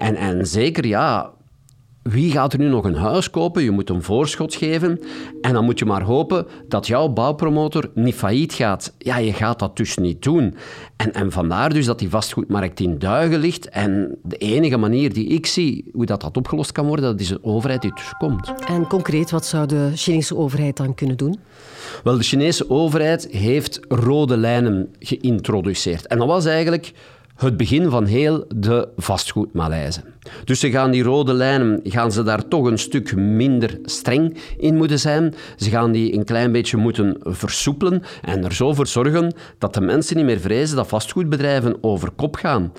En, 0.00 0.16
en 0.16 0.46
zeker, 0.46 0.86
ja, 0.86 1.30
wie 2.02 2.30
gaat 2.30 2.52
er 2.52 2.58
nu 2.58 2.68
nog 2.68 2.84
een 2.84 2.94
huis 2.94 3.30
kopen? 3.30 3.62
Je 3.62 3.70
moet 3.70 3.90
een 3.90 4.02
voorschot 4.02 4.54
geven. 4.54 5.00
En 5.40 5.52
dan 5.52 5.64
moet 5.64 5.78
je 5.78 5.84
maar 5.84 6.02
hopen 6.02 6.46
dat 6.68 6.86
jouw 6.86 7.08
bouwpromotor 7.08 7.90
niet 7.94 8.14
failliet 8.14 8.52
gaat. 8.52 8.94
Ja, 8.98 9.16
je 9.16 9.32
gaat 9.32 9.58
dat 9.58 9.76
dus 9.76 9.96
niet 9.96 10.22
doen. 10.22 10.56
En, 10.96 11.12
en 11.12 11.32
vandaar 11.32 11.72
dus 11.72 11.86
dat 11.86 11.98
die 11.98 12.10
vastgoedmarkt 12.10 12.80
in 12.80 12.98
duigen 12.98 13.38
ligt. 13.38 13.68
En 13.68 14.18
de 14.22 14.36
enige 14.36 14.76
manier 14.76 15.12
die 15.12 15.26
ik 15.26 15.46
zie 15.46 15.84
hoe 15.92 16.06
dat, 16.06 16.20
dat 16.20 16.36
opgelost 16.36 16.72
kan 16.72 16.86
worden, 16.86 17.04
dat 17.04 17.20
is 17.20 17.30
een 17.30 17.44
overheid 17.44 17.82
die 17.82 17.92
tussenkomt. 17.92 18.52
En 18.66 18.86
concreet, 18.86 19.30
wat 19.30 19.46
zou 19.46 19.66
de 19.66 19.90
Chinese 19.94 20.36
overheid 20.36 20.76
dan 20.76 20.94
kunnen 20.94 21.16
doen? 21.16 21.38
Wel, 22.04 22.16
de 22.16 22.22
Chinese 22.22 22.70
overheid 22.70 23.28
heeft 23.30 23.80
rode 23.88 24.36
lijnen 24.36 24.94
geïntroduceerd. 24.98 26.06
En 26.06 26.18
dat 26.18 26.26
was 26.26 26.44
eigenlijk 26.44 26.92
het 27.46 27.56
begin 27.56 27.90
van 27.90 28.04
heel 28.04 28.44
de 28.56 28.88
vastgoedmalaise. 28.96 30.00
Dus 30.44 30.60
ze 30.60 30.70
gaan 30.70 30.90
die 30.90 31.02
rode 31.02 31.32
lijnen, 31.32 31.80
gaan 31.84 32.12
ze 32.12 32.22
daar 32.22 32.48
toch 32.48 32.64
een 32.64 32.78
stuk 32.78 33.16
minder 33.16 33.78
streng 33.84 34.36
in 34.58 34.76
moeten 34.76 34.98
zijn. 34.98 35.34
Ze 35.56 35.70
gaan 35.70 35.92
die 35.92 36.14
een 36.14 36.24
klein 36.24 36.52
beetje 36.52 36.76
moeten 36.76 37.16
versoepelen 37.20 38.02
en 38.22 38.44
er 38.44 38.52
zo 38.52 38.74
voor 38.74 38.86
zorgen 38.86 39.34
dat 39.58 39.74
de 39.74 39.80
mensen 39.80 40.16
niet 40.16 40.24
meer 40.24 40.40
vrezen 40.40 40.76
dat 40.76 40.88
vastgoedbedrijven 40.88 41.76
over 41.80 42.10
kop 42.10 42.36
gaan. 42.36 42.72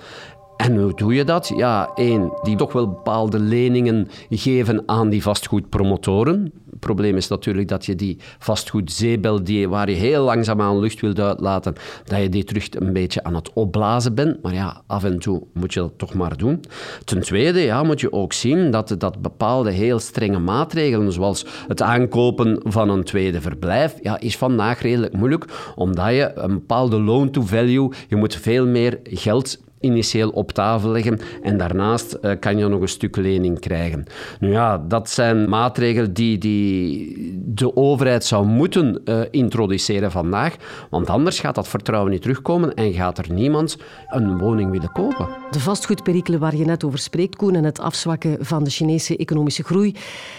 En 0.58 0.78
hoe 0.78 0.94
doe 0.96 1.14
je 1.14 1.24
dat? 1.24 1.52
Ja, 1.56 1.92
één, 1.96 2.32
die 2.42 2.56
toch 2.56 2.74
wel 2.74 2.88
bepaalde 2.88 3.40
leningen 3.40 4.08
geven 4.30 4.84
aan 4.86 5.10
die 5.10 5.22
vastgoedpromotoren. 5.22 6.54
Probleem 6.82 7.16
is 7.18 7.28
natuurlijk 7.28 7.68
dat 7.68 7.86
je 7.86 7.96
die 7.96 8.18
vastgoedzeebel, 8.40 9.44
die, 9.44 9.70
waar 9.70 9.90
je 9.90 9.96
heel 9.96 10.24
langzaamaan 10.24 10.80
lucht 10.80 11.02
wilt 11.02 11.20
uitlaten, 11.20 11.76
dat 12.04 12.22
je 12.22 12.30
die 12.30 12.44
terug 12.44 12.68
een 12.70 12.94
beetje 12.94 13.24
aan 13.24 13.36
het 13.36 13.54
opblazen 13.54 14.16
bent. 14.16 14.42
Maar 14.42 14.54
ja, 14.54 14.82
af 14.88 15.04
en 15.04 15.20
toe 15.20 15.44
moet 15.54 15.74
je 15.74 15.80
dat 15.80 15.98
toch 15.98 16.14
maar 16.14 16.38
doen. 16.38 16.64
Ten 17.04 17.22
tweede 17.22 17.60
ja, 17.60 17.84
moet 17.84 18.00
je 18.00 18.14
ook 18.14 18.34
zien 18.34 18.72
dat, 18.72 18.96
dat 18.98 19.22
bepaalde 19.22 19.72
heel 19.72 20.00
strenge 20.00 20.40
maatregelen, 20.40 21.12
zoals 21.12 21.46
het 21.68 21.82
aankopen 21.82 22.60
van 22.64 22.90
een 22.90 23.04
tweede 23.04 23.42
verblijf, 23.42 23.96
ja, 24.02 24.20
is 24.20 24.38
vandaag 24.38 24.82
redelijk 24.82 25.14
moeilijk, 25.14 25.46
omdat 25.76 26.10
je 26.10 26.32
een 26.36 26.54
bepaalde 26.54 27.00
loan-to-value, 27.00 27.92
je 28.08 28.16
moet 28.16 28.36
veel 28.36 28.68
meer 28.68 29.00
geld 29.04 29.60
initieel 29.82 30.30
op 30.30 30.52
tafel 30.52 30.90
leggen 30.90 31.20
en 31.42 31.58
daarnaast 31.58 32.18
uh, 32.22 32.32
kan 32.40 32.58
je 32.58 32.68
nog 32.68 32.82
een 32.82 32.88
stuk 32.88 33.16
lening 33.16 33.60
krijgen. 33.60 34.06
Nu 34.40 34.52
ja, 34.52 34.78
dat 34.88 35.10
zijn 35.10 35.50
maatregelen 35.50 36.14
die, 36.14 36.38
die 36.38 37.42
de 37.46 37.76
overheid 37.76 38.24
zou 38.24 38.46
moeten 38.46 39.02
uh, 39.06 39.22
introduceren 39.32 40.12
vandaag, 40.12 40.56
want 40.90 41.10
anders 41.10 41.40
gaat 41.40 41.56
dat 41.56 41.68
vertrouwen 41.68 42.12
niet 42.12 42.22
terugkomen 42.22 42.74
en 42.74 42.94
gaat 42.94 43.18
er 43.18 43.32
niemand 43.34 43.78
een 44.10 44.38
woning 44.38 44.72
willen 44.72 44.92
kopen. 44.92 45.28
De 45.52 45.60
vastgoedperikelen 45.60 46.40
waar 46.40 46.56
je 46.56 46.66
net 46.66 46.84
over 46.84 47.00
spreekt, 47.00 47.36
Koen, 47.36 47.56
en 47.56 47.64
het 47.64 47.80
afzwakken 47.80 48.46
van 48.46 48.64
de 48.64 48.70
Chinese 48.70 49.18
economische 49.18 49.64
groei, 49.64 49.96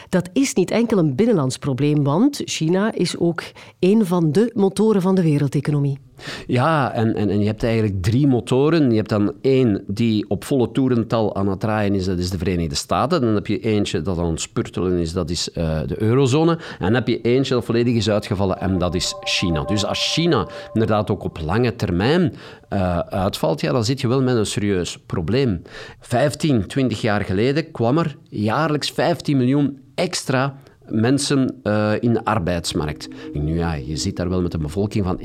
dat 0.08 0.30
is 0.32 0.54
niet 0.54 0.70
enkel 0.70 0.98
een 0.98 1.14
binnenlands 1.14 1.58
probleem, 1.58 2.02
want 2.02 2.40
China 2.44 2.92
is 2.94 3.18
ook 3.18 3.42
een 3.78 4.06
van 4.06 4.32
de 4.32 4.50
motoren 4.54 5.02
van 5.02 5.14
de 5.14 5.22
wereldeconomie. 5.22 5.98
Ja, 6.46 6.92
en, 6.92 7.14
en, 7.14 7.30
en 7.30 7.40
je 7.40 7.46
hebt 7.46 7.62
eigenlijk 7.62 8.02
drie 8.02 8.26
motoren. 8.26 8.90
Je 8.90 8.96
hebt 8.96 9.08
dan 9.08 9.32
één 9.40 9.84
die 9.86 10.24
op 10.28 10.44
volle 10.44 10.70
toerental 10.70 11.36
aan 11.36 11.48
het 11.48 11.60
draaien 11.60 11.94
is, 11.94 12.04
dat 12.04 12.18
is 12.18 12.30
de 12.30 12.38
Verenigde 12.38 12.74
Staten. 12.74 13.20
Dan 13.20 13.34
heb 13.34 13.46
je 13.46 13.60
eentje 13.60 14.02
dat 14.02 14.18
aan 14.18 14.30
het 14.30 14.40
spurtelen 14.40 14.98
is, 14.98 15.12
dat 15.12 15.30
is 15.30 15.48
uh, 15.54 15.80
de 15.86 16.02
eurozone. 16.02 16.52
En 16.52 16.84
dan 16.84 16.94
heb 16.94 17.08
je 17.08 17.20
eentje 17.20 17.54
dat 17.54 17.64
volledig 17.64 17.94
is 17.94 18.10
uitgevallen 18.10 18.60
en 18.60 18.78
dat 18.78 18.94
is 18.94 19.14
China. 19.20 19.64
Dus 19.64 19.84
als 19.84 20.12
China 20.12 20.48
inderdaad 20.72 21.10
ook 21.10 21.24
op 21.24 21.40
lange 21.44 21.76
termijn 21.76 22.34
uh, 22.72 22.98
uitvalt, 22.98 23.60
ja, 23.60 23.72
dan 23.72 23.84
zit 23.84 24.00
je 24.00 24.08
wel 24.08 24.22
met 24.22 24.36
een 24.36 24.46
serieus 24.46 24.98
probleem. 25.06 25.62
15, 26.00 26.66
20 26.66 27.00
jaar 27.00 27.20
geleden 27.20 27.70
kwam 27.70 27.98
er 27.98 28.16
jaarlijks 28.28 28.90
15 28.90 29.36
miljoen 29.36 29.78
extra 29.94 30.56
mensen 30.92 31.60
uh, 31.62 31.92
in 32.00 32.12
de 32.12 32.24
arbeidsmarkt. 32.24 33.08
Nu 33.32 33.56
ja, 33.56 33.72
je 33.74 33.96
zit 33.96 34.16
daar 34.16 34.28
wel 34.28 34.42
met 34.42 34.54
een 34.54 34.62
bevolking 34.62 35.04
van 35.04 35.20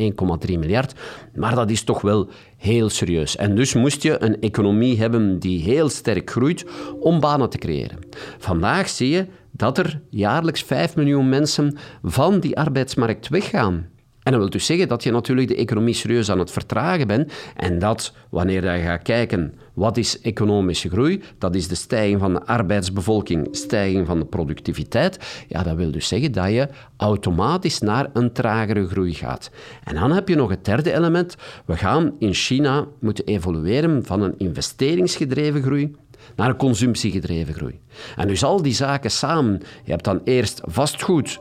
1,3 0.47 0.59
miljard, 0.59 0.93
maar 1.35 1.55
dat 1.55 1.69
is 1.69 1.83
toch 1.83 2.01
wel 2.01 2.27
heel 2.57 2.89
serieus. 2.89 3.35
En 3.35 3.55
dus 3.55 3.73
moest 3.73 4.03
je 4.03 4.23
een 4.23 4.39
economie 4.39 4.99
hebben 4.99 5.39
die 5.39 5.61
heel 5.61 5.89
sterk 5.89 6.31
groeit 6.31 6.65
om 6.99 7.19
banen 7.19 7.49
te 7.49 7.57
creëren. 7.57 7.99
Vandaag 8.37 8.89
zie 8.89 9.09
je 9.09 9.25
dat 9.51 9.77
er 9.77 10.01
jaarlijks 10.09 10.63
5 10.63 10.95
miljoen 10.95 11.29
mensen 11.29 11.77
van 12.03 12.39
die 12.39 12.57
arbeidsmarkt 12.57 13.27
weggaan. 13.27 13.85
En 14.27 14.33
dat 14.33 14.41
wil 14.41 14.51
dus 14.51 14.65
zeggen 14.65 14.87
dat 14.87 15.03
je 15.03 15.11
natuurlijk 15.11 15.47
de 15.47 15.55
economie 15.55 15.93
serieus 15.93 16.31
aan 16.31 16.39
het 16.39 16.51
vertragen 16.51 17.07
bent 17.07 17.33
en 17.55 17.79
dat 17.79 18.13
wanneer 18.29 18.73
je 18.73 18.81
gaat 18.81 19.01
kijken 19.01 19.53
wat 19.73 19.97
is 19.97 20.21
economische 20.21 20.89
groei, 20.89 21.21
dat 21.37 21.55
is 21.55 21.67
de 21.67 21.75
stijging 21.75 22.19
van 22.19 22.33
de 22.33 22.45
arbeidsbevolking, 22.45 23.47
stijging 23.51 24.07
van 24.07 24.19
de 24.19 24.25
productiviteit, 24.25 25.45
ja, 25.47 25.63
dat 25.63 25.75
wil 25.75 25.91
dus 25.91 26.07
zeggen 26.07 26.31
dat 26.31 26.49
je 26.49 26.67
automatisch 26.97 27.79
naar 27.79 28.09
een 28.13 28.31
tragere 28.31 28.87
groei 28.87 29.13
gaat. 29.13 29.49
En 29.83 29.95
dan 29.95 30.11
heb 30.11 30.27
je 30.27 30.35
nog 30.35 30.49
het 30.49 30.65
derde 30.65 30.93
element. 30.93 31.35
We 31.65 31.77
gaan 31.77 32.15
in 32.19 32.33
China 32.33 32.85
moeten 32.99 33.25
evolueren 33.25 34.05
van 34.05 34.21
een 34.21 34.33
investeringsgedreven 34.37 35.61
groei 35.61 35.95
naar 36.35 36.49
een 36.49 36.57
consumptiegedreven 36.57 37.53
groei. 37.53 37.79
En 38.15 38.27
dus 38.27 38.43
al 38.43 38.61
die 38.61 38.73
zaken 38.73 39.11
samen, 39.11 39.61
je 39.83 39.91
hebt 39.91 40.03
dan 40.03 40.21
eerst 40.23 40.61
vastgoed, 40.63 41.39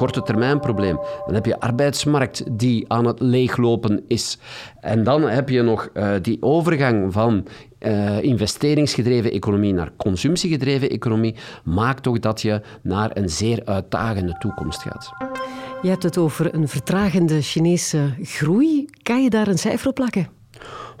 korte 0.00 0.22
termijn 0.22 0.60
probleem. 0.60 0.98
Dan 1.26 1.34
heb 1.34 1.46
je 1.46 1.60
arbeidsmarkt 1.60 2.44
die 2.58 2.84
aan 2.88 3.04
het 3.04 3.20
leeglopen 3.20 4.04
is. 4.08 4.38
En 4.80 5.04
dan 5.04 5.22
heb 5.22 5.48
je 5.48 5.62
nog 5.62 5.88
uh, 5.94 6.12
die 6.22 6.36
overgang 6.40 7.12
van 7.12 7.46
uh, 7.80 8.22
investeringsgedreven 8.22 9.32
economie 9.32 9.72
naar 9.72 9.90
consumptiegedreven 9.96 10.90
economie, 10.90 11.34
maakt 11.64 12.02
toch 12.02 12.18
dat 12.18 12.42
je 12.42 12.60
naar 12.82 13.10
een 13.14 13.28
zeer 13.28 13.62
uitdagende 13.64 14.36
toekomst 14.38 14.82
gaat. 14.82 15.12
Je 15.82 15.88
hebt 15.88 16.02
het 16.02 16.18
over 16.18 16.54
een 16.54 16.68
vertragende 16.68 17.42
Chinese 17.42 18.14
groei. 18.22 18.88
Kan 19.02 19.22
je 19.22 19.30
daar 19.30 19.48
een 19.48 19.58
cijfer 19.58 19.88
op 19.88 19.94
plakken? 19.94 20.28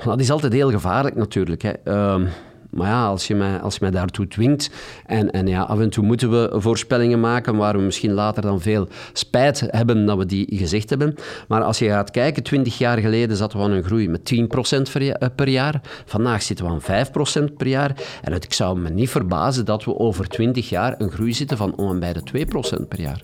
Dat 0.04 0.20
is 0.20 0.30
altijd 0.30 0.52
heel 0.52 0.70
gevaarlijk 0.70 1.16
natuurlijk. 1.16 1.62
Hè. 1.62 1.72
Uh, 1.84 2.26
maar 2.70 2.88
ja, 2.88 3.06
als 3.06 3.26
je 3.26 3.34
mij, 3.34 3.60
als 3.60 3.74
je 3.74 3.80
mij 3.80 3.90
daartoe 3.90 4.28
dwingt 4.28 4.70
en, 5.06 5.30
en 5.30 5.46
ja, 5.46 5.62
af 5.62 5.80
en 5.80 5.90
toe 5.90 6.04
moeten 6.04 6.30
we 6.30 6.60
voorspellingen 6.60 7.20
maken 7.20 7.56
waar 7.56 7.76
we 7.76 7.82
misschien 7.82 8.12
later 8.12 8.42
dan 8.42 8.60
veel 8.60 8.88
spijt 9.12 9.64
hebben 9.66 10.06
dat 10.06 10.18
we 10.18 10.26
die 10.26 10.46
gezegd 10.56 10.90
hebben. 10.90 11.14
Maar 11.48 11.62
als 11.62 11.78
je 11.78 11.88
gaat 11.88 12.10
kijken, 12.10 12.42
20 12.42 12.78
jaar 12.78 12.98
geleden 12.98 13.36
zaten 13.36 13.58
we 13.58 13.64
aan 13.64 13.70
een 13.70 13.84
groei 13.84 14.08
met 14.08 14.32
10% 14.34 15.34
per 15.34 15.48
jaar. 15.48 15.80
Vandaag 16.04 16.42
zitten 16.42 16.64
we 16.64 16.70
aan 16.70 17.06
5% 17.50 17.52
per 17.56 17.66
jaar. 17.66 17.96
En 18.22 18.32
ik 18.32 18.52
zou 18.52 18.78
me 18.78 18.90
niet 18.90 19.10
verbazen 19.10 19.64
dat 19.64 19.84
we 19.84 19.98
over 19.98 20.28
20 20.28 20.68
jaar 20.68 20.94
een 20.98 21.10
groei 21.10 21.32
zitten 21.32 21.56
van 21.56 21.76
om 21.76 21.90
en 21.90 21.98
bij 21.98 22.12
de 22.12 22.46
2% 22.82 22.88
per 22.88 23.00
jaar. 23.00 23.22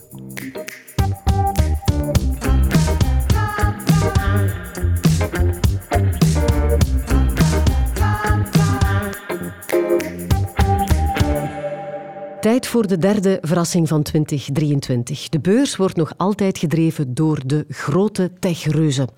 Tijd 12.46 12.66
voor 12.66 12.86
de 12.86 12.98
derde 12.98 13.38
verrassing 13.40 13.88
van 13.88 14.02
2023. 14.02 15.28
De 15.28 15.40
beurs 15.40 15.76
wordt 15.76 15.96
nog 15.96 16.12
altijd 16.16 16.58
gedreven 16.58 17.14
door 17.14 17.40
de 17.46 17.64
grote 17.68 18.30
techreuzen. 18.38 19.08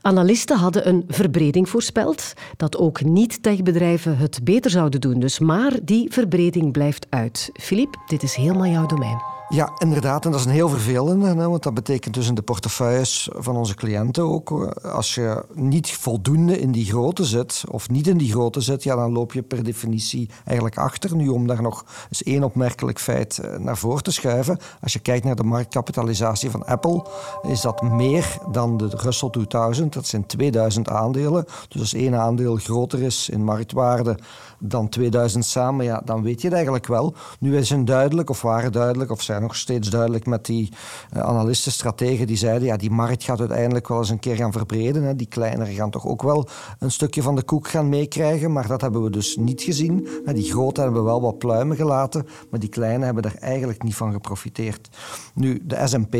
Analisten 0.00 0.56
hadden 0.56 0.88
een 0.88 1.04
verbreding 1.08 1.68
voorspeld, 1.68 2.34
dat 2.56 2.76
ook 2.76 3.04
niet-techbedrijven 3.04 4.16
het 4.16 4.40
beter 4.44 4.70
zouden 4.70 5.00
doen. 5.00 5.20
Dus 5.20 5.38
maar 5.38 5.78
die 5.82 6.12
verbreding 6.12 6.72
blijft 6.72 7.06
uit. 7.10 7.50
Filip, 7.52 8.02
dit 8.06 8.22
is 8.22 8.34
helemaal 8.34 8.66
jouw 8.66 8.86
domein. 8.86 9.31
Ja, 9.52 9.72
inderdaad. 9.78 10.24
En 10.24 10.30
dat 10.30 10.40
is 10.40 10.46
een 10.46 10.52
heel 10.52 10.68
vervelende. 10.68 11.34
Want 11.34 11.62
dat 11.62 11.74
betekent 11.74 12.14
dus 12.14 12.28
in 12.28 12.34
de 12.34 12.42
portefeuilles 12.42 13.28
van 13.32 13.56
onze 13.56 13.74
cliënten 13.74 14.22
ook. 14.22 14.50
Als 14.82 15.14
je 15.14 15.44
niet 15.54 15.92
voldoende 15.92 16.60
in 16.60 16.72
die 16.72 16.84
grootte 16.84 17.24
zit, 17.24 17.64
of 17.70 17.90
niet 17.90 18.06
in 18.06 18.16
die 18.16 18.30
grootte 18.30 18.60
zit, 18.60 18.82
ja, 18.82 18.96
dan 18.96 19.12
loop 19.12 19.32
je 19.32 19.42
per 19.42 19.64
definitie 19.64 20.30
eigenlijk 20.44 20.78
achter. 20.78 21.16
Nu, 21.16 21.28
om 21.28 21.46
daar 21.46 21.62
nog 21.62 21.84
eens 22.08 22.22
één 22.22 22.42
opmerkelijk 22.42 23.00
feit 23.00 23.38
eh, 23.38 23.58
naar 23.58 23.76
voren 23.76 24.02
te 24.02 24.12
schuiven. 24.12 24.58
Als 24.80 24.92
je 24.92 24.98
kijkt 24.98 25.24
naar 25.24 25.36
de 25.36 25.44
marktkapitalisatie 25.44 26.50
van 26.50 26.64
Apple, 26.64 27.06
is 27.42 27.60
dat 27.60 27.82
meer 27.82 28.38
dan 28.50 28.76
de 28.76 28.88
Russell 28.96 29.30
2000. 29.30 29.92
Dat 29.92 30.06
zijn 30.06 30.26
2000 30.26 30.88
aandelen. 30.88 31.44
Dus 31.68 31.80
als 31.80 31.94
één 31.94 32.14
aandeel 32.14 32.56
groter 32.56 33.02
is 33.02 33.28
in 33.28 33.44
marktwaarde 33.44 34.18
dan 34.58 34.88
2000 34.88 35.44
samen, 35.44 35.84
ja, 35.84 36.02
dan 36.04 36.22
weet 36.22 36.40
je 36.40 36.46
het 36.46 36.54
eigenlijk 36.54 36.86
wel. 36.86 37.14
Nu 37.38 37.56
is 37.56 37.70
het 37.70 37.86
duidelijk, 37.86 38.30
of 38.30 38.42
waren 38.42 38.72
duidelijk, 38.72 39.10
of 39.10 39.22
zijn 39.22 39.41
nog 39.42 39.56
steeds 39.56 39.90
duidelijk 39.90 40.26
met 40.26 40.46
die 40.46 40.72
uh, 41.16 41.22
analisten, 41.22 41.72
strategen 41.72 42.26
die 42.26 42.36
zeiden 42.36 42.68
ja, 42.68 42.76
die 42.76 42.90
markt 42.90 43.24
gaat 43.24 43.40
uiteindelijk 43.40 43.88
wel 43.88 43.98
eens 43.98 44.10
een 44.10 44.18
keer 44.18 44.36
gaan 44.36 44.52
verbreden. 44.52 45.02
Hè. 45.02 45.16
Die 45.16 45.26
kleinere 45.26 45.72
gaan 45.72 45.90
toch 45.90 46.06
ook 46.06 46.22
wel 46.22 46.48
een 46.78 46.90
stukje 46.90 47.22
van 47.22 47.36
de 47.36 47.42
koek 47.42 47.68
gaan 47.68 47.88
meekrijgen, 47.88 48.52
maar 48.52 48.66
dat 48.66 48.80
hebben 48.80 49.02
we 49.02 49.10
dus 49.10 49.36
niet 49.36 49.62
gezien. 49.62 50.08
Die 50.24 50.50
grote 50.50 50.80
hebben 50.80 51.04
wel 51.04 51.20
wat 51.20 51.38
pluimen 51.38 51.76
gelaten, 51.76 52.26
maar 52.50 52.60
die 52.60 52.68
kleine 52.68 53.04
hebben 53.04 53.24
er 53.24 53.36
eigenlijk 53.38 53.82
niet 53.82 53.94
van 53.94 54.12
geprofiteerd. 54.12 54.88
Nu, 55.34 55.60
de 55.64 55.86
S&P 55.86 56.16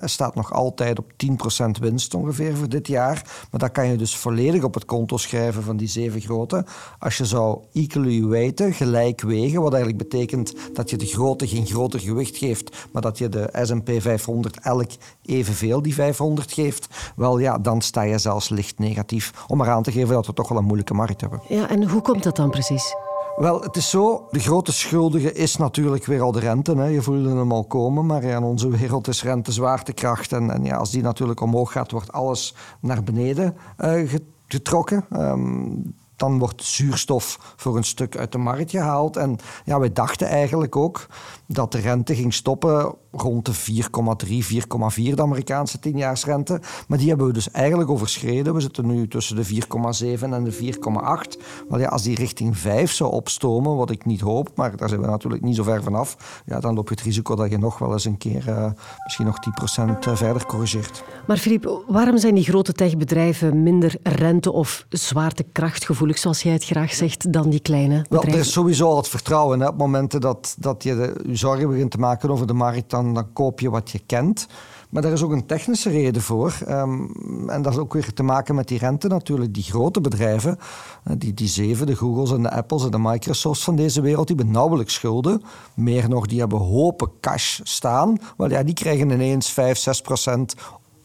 staat 0.00 0.34
nog 0.34 0.52
altijd 0.52 0.98
op 0.98 1.12
10% 1.12 1.80
winst 1.80 2.14
ongeveer 2.14 2.56
voor 2.56 2.68
dit 2.68 2.86
jaar, 2.86 3.46
maar 3.50 3.60
dat 3.60 3.72
kan 3.72 3.86
je 3.86 3.96
dus 3.96 4.16
volledig 4.16 4.62
op 4.62 4.74
het 4.74 4.84
konto 4.84 5.16
schrijven 5.16 5.62
van 5.62 5.76
die 5.76 5.88
zeven 5.88 6.20
grote. 6.20 6.64
Als 6.98 7.16
je 7.16 7.26
zou 7.26 7.58
equally 7.72 8.24
weighten, 8.24 8.72
gelijk 8.72 9.20
wegen, 9.20 9.62
wat 9.62 9.72
eigenlijk 9.72 10.10
betekent 10.10 10.54
dat 10.72 10.90
je 10.90 10.96
de 10.96 11.06
grote 11.06 11.48
geen 11.48 11.66
groter 11.66 12.00
gewicht 12.00 12.36
geeft, 12.36 12.59
maar 12.92 13.02
dat 13.02 13.18
je 13.18 13.28
de 13.28 13.48
S&P 13.62 13.90
500 13.98 14.60
elk 14.60 14.90
evenveel 15.22 15.82
die 15.82 15.94
500 15.94 16.52
geeft, 16.52 17.12
wel 17.16 17.38
ja, 17.38 17.58
dan 17.58 17.80
sta 17.80 18.02
je 18.02 18.18
zelfs 18.18 18.48
licht 18.48 18.78
negatief. 18.78 19.32
Om 19.46 19.58
maar 19.58 19.70
aan 19.70 19.82
te 19.82 19.92
geven 19.92 20.14
dat 20.14 20.26
we 20.26 20.32
toch 20.32 20.48
wel 20.48 20.58
een 20.58 20.64
moeilijke 20.64 20.94
markt 20.94 21.20
hebben. 21.20 21.40
Ja, 21.48 21.68
en 21.68 21.88
hoe 21.88 22.02
komt 22.02 22.22
dat 22.22 22.36
dan 22.36 22.50
precies? 22.50 22.94
Wel, 23.36 23.60
het 23.60 23.76
is 23.76 23.90
zo, 23.90 24.26
de 24.30 24.38
grote 24.38 24.72
schuldige 24.72 25.32
is 25.32 25.56
natuurlijk 25.56 26.06
weer 26.06 26.20
al 26.20 26.32
de 26.32 26.40
rente. 26.40 26.76
Hè. 26.76 26.84
Je 26.84 27.02
voelde 27.02 27.28
hem 27.28 27.52
al 27.52 27.64
komen, 27.64 28.06
maar 28.06 28.22
in 28.22 28.42
onze 28.42 28.68
wereld 28.68 29.08
is 29.08 29.22
rente 29.22 29.52
zwaartekracht. 29.52 30.32
En, 30.32 30.50
en 30.50 30.64
ja, 30.64 30.76
als 30.76 30.90
die 30.90 31.02
natuurlijk 31.02 31.40
omhoog 31.40 31.72
gaat, 31.72 31.90
wordt 31.90 32.12
alles 32.12 32.54
naar 32.80 33.02
beneden 33.02 33.56
uh, 33.78 34.10
getrokken. 34.46 35.04
Um, 35.12 35.94
dan 36.20 36.38
wordt 36.38 36.64
zuurstof 36.64 37.54
voor 37.56 37.76
een 37.76 37.84
stuk 37.84 38.16
uit 38.16 38.32
de 38.32 38.38
markt 38.38 38.70
gehaald. 38.70 39.16
En 39.16 39.36
ja, 39.64 39.78
wij 39.78 39.92
dachten 39.92 40.28
eigenlijk 40.28 40.76
ook 40.76 41.06
dat 41.46 41.72
de 41.72 41.78
rente 41.78 42.14
ging 42.14 42.34
stoppen 42.34 42.94
rond 43.12 43.46
de 43.46 43.82
4,3, 44.26 44.28
4,4 44.28 45.14
de 45.14 45.22
Amerikaanse 45.22 45.78
tienjaarsrente. 45.78 46.60
Maar 46.88 46.98
die 46.98 47.08
hebben 47.08 47.26
we 47.26 47.32
dus 47.32 47.50
eigenlijk 47.50 47.90
overschreden. 47.90 48.54
We 48.54 48.60
zitten 48.60 48.86
nu 48.86 49.08
tussen 49.08 49.36
de 49.36 49.46
4,7 49.46 50.22
en 50.22 50.44
de 50.44 50.52
4,8. 50.52 51.40
Maar 51.68 51.80
ja, 51.80 51.88
als 51.88 52.02
die 52.02 52.14
richting 52.14 52.58
5 52.58 52.92
zou 52.92 53.12
opstomen, 53.12 53.76
wat 53.76 53.90
ik 53.90 54.04
niet 54.04 54.20
hoop, 54.20 54.50
maar 54.54 54.76
daar 54.76 54.88
zijn 54.88 55.00
we 55.00 55.06
natuurlijk 55.06 55.42
niet 55.42 55.56
zo 55.56 55.62
ver 55.62 55.82
vanaf, 55.82 56.42
ja, 56.46 56.60
dan 56.60 56.74
loop 56.74 56.88
je 56.88 56.94
het 56.94 57.04
risico 57.04 57.34
dat 57.34 57.50
je 57.50 57.58
nog 57.58 57.78
wel 57.78 57.92
eens 57.92 58.04
een 58.04 58.18
keer 58.18 58.48
uh, 58.48 58.70
misschien 59.04 59.26
nog 59.26 59.36
10% 59.82 59.98
eh, 60.00 60.16
verder 60.16 60.46
corrigeert. 60.46 61.04
Maar 61.26 61.36
Filip, 61.36 61.82
waarom 61.86 62.18
zijn 62.18 62.34
die 62.34 62.44
grote 62.44 62.72
techbedrijven 62.72 63.62
minder 63.62 63.94
rente- 64.02 64.52
of 64.52 64.86
zwaartekrachtgevoelig, 64.88 66.09
zoals 66.18 66.42
jij 66.42 66.52
het 66.52 66.64
graag 66.64 66.92
zegt, 66.92 67.32
dan 67.32 67.50
die 67.50 67.60
kleine 67.60 68.02
bedrijven? 68.02 68.28
Wel, 68.28 68.34
er 68.34 68.46
is 68.46 68.52
sowieso 68.52 68.88
al 68.88 68.96
het 68.96 69.08
vertrouwen. 69.08 69.60
Hè. 69.60 69.68
Op 69.68 69.76
momenten 69.76 70.20
dat, 70.20 70.56
dat 70.58 70.82
je 70.82 70.94
de, 70.94 71.34
zorgen 71.34 71.68
begint 71.68 71.90
te 71.90 71.98
maken 71.98 72.30
over 72.30 72.46
de 72.46 72.52
markt, 72.52 72.90
dan, 72.90 73.14
dan 73.14 73.32
koop 73.32 73.60
je 73.60 73.70
wat 73.70 73.90
je 73.90 74.00
kent. 74.06 74.46
Maar 74.90 75.02
daar 75.02 75.12
is 75.12 75.22
ook 75.22 75.32
een 75.32 75.46
technische 75.46 75.90
reden 75.90 76.22
voor. 76.22 76.58
Ehm, 76.66 77.48
en 77.48 77.62
dat 77.62 77.72
is 77.72 77.78
ook 77.78 77.92
weer 77.92 78.12
te 78.12 78.22
maken 78.22 78.54
met 78.54 78.68
die 78.68 78.78
rente 78.78 79.08
natuurlijk. 79.08 79.54
Die 79.54 79.62
grote 79.62 80.00
bedrijven, 80.00 80.58
eh, 81.04 81.14
die, 81.18 81.34
die 81.34 81.48
zeven, 81.48 81.86
de 81.86 81.96
Googles 81.96 82.32
en 82.32 82.42
de 82.42 82.50
Apples 82.50 82.84
en 82.84 82.90
de 82.90 82.98
Microsofts 82.98 83.64
van 83.64 83.76
deze 83.76 84.00
wereld, 84.00 84.26
die 84.26 84.36
hebben 84.36 84.54
nauwelijks 84.54 84.94
schulden. 84.94 85.42
Meer 85.74 86.08
nog, 86.08 86.26
die 86.26 86.40
hebben 86.40 86.58
hopen 86.58 87.10
cash 87.20 87.60
staan. 87.62 88.18
Wel 88.36 88.50
ja, 88.50 88.62
die 88.62 88.74
krijgen 88.74 89.10
ineens 89.10 89.50
5, 89.50 89.78
6 89.78 90.00
procent 90.00 90.54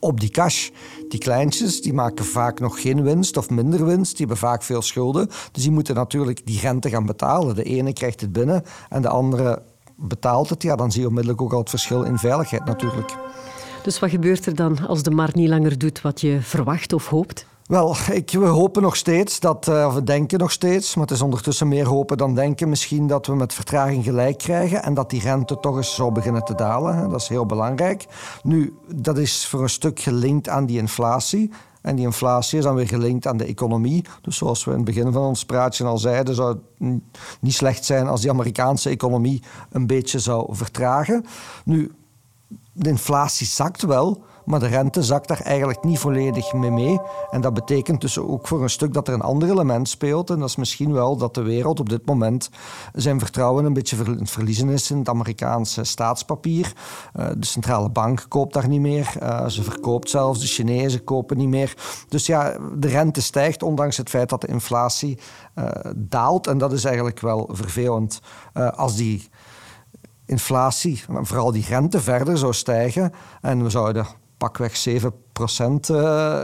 op 0.06 0.20
die 0.20 0.30
cash. 0.30 0.70
Die 1.10 1.20
kleintjes 1.20 1.82
die 1.82 1.94
maken 1.94 2.26
vaak 2.26 2.60
nog 2.60 2.82
geen 2.82 3.04
winst 3.04 3.38
of 3.38 3.50
minder 3.50 3.86
winst. 3.86 4.18
Die 4.18 4.26
hebben 4.26 4.38
vaak 4.38 4.64
veel 4.64 4.82
schulden. 4.82 5.28
Dus 5.52 5.64
die 5.64 5.72
moeten 5.72 5.96
natuurlijk 5.96 6.46
die 6.46 6.60
rente 6.60 6.90
gaan 6.90 7.06
betalen. 7.06 7.56
De 7.56 7.64
ene 7.64 7.94
krijgt 7.94 8.22
het 8.22 8.32
binnen 8.32 8.64
en 8.90 9.02
de 9.02 9.10
andere 9.10 9.62
betaalt 9.98 10.50
het, 10.50 10.64
ja, 10.64 10.76
dan 10.76 10.92
zie 10.92 11.02
je 11.02 11.08
onmiddellijk 11.08 11.42
ook 11.42 11.54
al 11.54 11.60
het 11.60 11.70
verschil 11.70 12.04
in 12.04 12.18
veiligheid 12.18 12.66
natuurlijk. 12.66 13.16
Dus 13.84 14.00
wat 14.00 14.10
gebeurt 14.10 14.46
er 14.46 14.56
dan 14.56 14.88
als 14.88 15.04
de 15.04 15.12
markt 15.12 15.36
niet 15.36 15.50
langer 15.50 15.78
doet 15.78 16.02
wat 16.02 16.22
je 16.22 16.42
verwacht 16.42 16.94
of 16.94 17.08
hoopt? 17.08 17.46
Wel, 17.66 17.96
ik, 18.12 18.32
we 18.32 18.46
hopen 18.46 18.82
nog 18.82 18.96
steeds, 18.96 19.40
dat, 19.40 19.68
uh, 19.68 19.86
of 19.88 19.94
we 19.94 20.04
denken 20.04 20.40
nog 20.40 20.52
steeds, 20.52 20.96
maar 20.96 21.04
het 21.04 21.14
is 21.14 21.22
ondertussen 21.22 21.68
meer 21.68 21.86
hopen 21.86 22.18
dan 22.18 22.36
denken 22.36 22.70
misschien 22.70 23.08
dat 23.08 23.26
we 23.26 23.36
met 23.36 23.54
vertraging 23.54 24.04
gelijk 24.04 24.38
krijgen 24.38 24.84
en 24.84 24.94
dat 24.94 25.10
die 25.10 25.22
rente 25.22 25.60
toch 25.60 25.76
eens 25.76 25.96
zou 25.96 26.12
beginnen 26.12 26.44
te 26.44 26.56
dalen. 26.56 27.10
Dat 27.10 27.22
is 27.22 27.28
heel 27.28 27.46
belangrijk. 27.46 28.06
Nu, 28.44 28.76
dat 28.96 29.18
is 29.18 29.48
voor 29.48 29.62
een 29.62 29.70
stuk 29.70 30.00
gelinkt 30.00 30.50
aan 30.50 30.66
die 30.66 30.78
inflatie. 30.78 31.52
En 31.82 31.96
die 31.96 32.06
inflatie 32.06 32.58
is 32.58 32.64
dan 32.64 32.76
weer 32.76 32.88
gelinkt 32.88 33.28
aan 33.28 33.38
de 33.38 33.46
economie. 33.46 34.06
Dus 34.22 34.38
zoals 34.38 34.64
we 34.64 34.72
in 34.72 34.78
het 34.78 34.86
begin 34.86 35.12
van 35.12 35.24
ons 35.24 35.46
praatje 35.46 35.84
al 35.84 35.98
zeiden, 35.98 36.36
zou 36.36 36.58
het 36.78 37.00
niet 37.40 37.54
slecht 37.54 37.86
zijn 37.86 38.08
als 38.08 38.22
die 38.22 38.30
Amerikaanse 38.30 38.90
economie 38.90 39.44
een 39.70 39.88
beetje 39.88 40.20
zou 40.20 40.56
vertragen. 40.56 41.26
Nu, 41.64 41.92
de 42.74 42.90
inflatie 42.90 43.48
zakt 43.48 43.82
wel, 43.82 44.24
maar 44.46 44.60
de 44.60 44.68
rente 44.68 45.04
zakt 45.04 45.28
daar 45.28 45.42
eigenlijk 45.42 45.84
niet 45.84 46.00
volledig 46.00 46.54
mee 46.54 46.72
mee. 46.72 47.00
En 47.32 47.42
dat 47.42 47.54
betekent 47.54 48.02
dus 48.02 48.20
ook 48.20 48.48
voor 48.48 48.64
een 48.64 48.70
stuk 48.70 48.94
dat 48.94 49.08
er 49.08 49.14
een 49.14 49.22
ander 49.22 49.50
element 49.50 49.90
speelt. 49.90 50.30
En 50.30 50.40
dat 50.40 50.50
is 50.50 50.56
misschien 50.56 50.94
wel 50.94 51.18
dat 51.18 51.34
de 51.34 51.42
wereld 51.42 51.80
op 51.80 51.90
dit 51.90 52.06
moment 52.06 52.50
zijn 52.94 53.20
vertrouwen 53.20 53.66
een 53.66 53.74
beetje 53.74 53.98
verliezen 54.24 54.70
is 54.70 54.92
in 54.92 54.98
het 54.98 55.10
Amerikaanse 55.10 55.84
staatspapier. 55.84 56.74
Uh, 57.16 57.28
de 57.38 57.46
centrale 57.46 57.90
bank 57.90 58.26
koopt 58.28 58.54
daar 58.54 58.68
niet 58.68 58.82
meer. 58.82 59.14
Uh, 59.22 59.48
ze 59.48 59.64
verkoopt 59.64 60.10
zelfs, 60.10 60.40
de 60.40 60.48
Chinezen 60.48 61.04
kopen 61.04 61.38
niet 61.38 61.50
meer. 61.50 61.74
Dus 62.08 62.26
ja, 62.26 62.58
de 62.78 62.88
rente 62.88 63.22
stijgt, 63.22 63.64
ondanks 63.64 63.98
het 63.98 64.10
feit 64.10 64.30
dat 64.30 64.42
de 64.42 64.48
inflatie 64.48 65.20
uh, 65.56 65.66
daalt. 65.96 66.48
En 66.48 66.58
dat 66.58 66.74
is 66.74 66.86
eigenlijk 66.86 67.20
wel 67.20 67.50
vervelend. 67.52 68.22
als 68.76 68.96
die 68.96 69.30
inflatie, 70.26 71.04
vooral 71.10 71.52
die 71.52 71.66
rente 71.68 72.02
verder 72.02 72.38
zou 72.38 72.54
stijgen 72.54 73.12
en 73.42 73.64
we 73.64 73.70
zouden 73.70 74.06
pakweg 74.38 74.76
7 74.76 75.14
procent 75.34 75.90
uh, 75.90 76.42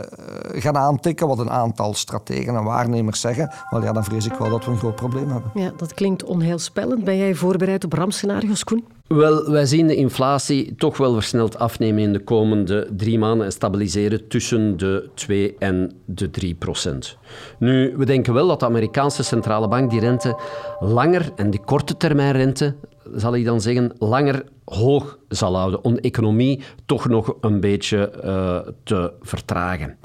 gaan 0.52 0.76
aantikken, 0.76 1.26
wat 1.26 1.38
een 1.38 1.50
aantal 1.50 1.94
strategen 1.94 2.56
en 2.56 2.64
waarnemers 2.64 3.20
zeggen. 3.20 3.52
Wel 3.70 3.82
ja, 3.82 3.92
dan 3.92 4.04
vrees 4.04 4.26
ik 4.26 4.32
wel 4.32 4.50
dat 4.50 4.64
we 4.64 4.70
een 4.70 4.78
groot 4.78 4.94
probleem 4.94 5.28
hebben. 5.28 5.50
Ja, 5.54 5.72
dat 5.76 5.94
klinkt 5.94 6.24
onheilspellend. 6.24 7.04
Ben 7.04 7.16
jij 7.16 7.34
voorbereid 7.34 7.84
op 7.84 7.92
rampscenario's, 7.92 8.64
Koen? 8.64 8.84
Wel, 9.06 9.50
wij 9.50 9.66
zien 9.66 9.86
de 9.86 9.96
inflatie 9.96 10.74
toch 10.74 10.96
wel 10.96 11.14
versneld 11.14 11.58
afnemen 11.58 12.02
in 12.02 12.12
de 12.12 12.24
komende 12.24 12.88
drie 12.96 13.18
maanden 13.18 13.46
en 13.46 13.52
stabiliseren 13.52 14.28
tussen 14.28 14.76
de 14.76 15.10
2 15.14 15.56
en 15.58 15.92
de 16.04 16.30
3 16.30 16.54
procent. 16.54 17.16
Nu, 17.58 17.94
we 17.96 18.04
denken 18.04 18.34
wel 18.34 18.46
dat 18.46 18.60
de 18.60 18.66
Amerikaanse 18.66 19.22
centrale 19.22 19.68
bank 19.68 19.90
die 19.90 20.00
rente 20.00 20.38
langer 20.80 21.32
en 21.36 21.50
die 21.50 21.60
korte 21.64 21.96
termijn 21.96 22.32
rente, 22.32 22.74
zal 23.14 23.34
ik 23.34 23.44
dan 23.44 23.60
zeggen, 23.60 23.92
langer 23.98 24.44
hoog 24.64 25.18
zal 25.28 25.56
houden 25.56 25.84
om 25.84 25.94
de 25.94 26.00
economie 26.00 26.62
toch 26.86 27.08
nog 27.08 27.34
een 27.40 27.60
beetje 27.60 28.12
uh, 28.24 28.72
te 28.82 29.12
vertragen. 29.20 29.96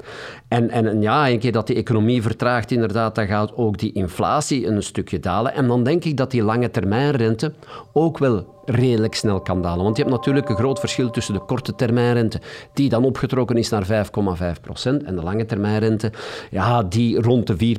En, 0.48 0.70
en, 0.70 1.02
ja, 1.02 1.28
een 1.28 1.38
keer 1.38 1.52
dat 1.52 1.66
die 1.66 1.76
economie 1.76 2.22
vertraagt, 2.22 2.70
inderdaad, 2.70 3.14
dan 3.14 3.26
gaat 3.26 3.56
ook 3.56 3.78
die 3.78 3.92
inflatie 3.92 4.66
een 4.66 4.82
stukje 4.82 5.20
dalen. 5.20 5.54
En 5.54 5.66
dan 5.66 5.84
denk 5.84 6.04
ik 6.04 6.16
dat 6.16 6.30
die 6.30 6.42
lange 6.42 6.70
termijn 6.70 7.10
rente 7.10 7.52
ook 7.92 8.18
wel 8.18 8.56
redelijk 8.64 9.14
snel 9.14 9.40
kan 9.40 9.62
dalen. 9.62 9.84
Want 9.84 9.96
je 9.96 10.02
hebt 10.02 10.14
natuurlijk 10.14 10.48
een 10.48 10.56
groot 10.56 10.80
verschil 10.80 11.10
tussen 11.10 11.34
de 11.34 11.40
korte 11.40 11.74
termijnrente, 11.74 12.40
die 12.74 12.88
dan 12.88 13.04
opgetrokken 13.04 13.56
is 13.56 13.68
naar 13.68 14.06
5,5 14.56 14.60
procent, 14.60 15.02
en 15.02 15.16
de 15.16 15.22
lange 15.22 15.46
termijnrente, 15.46 16.12
ja, 16.50 16.82
die 16.82 17.20
rond 17.20 17.46
de 17.46 17.76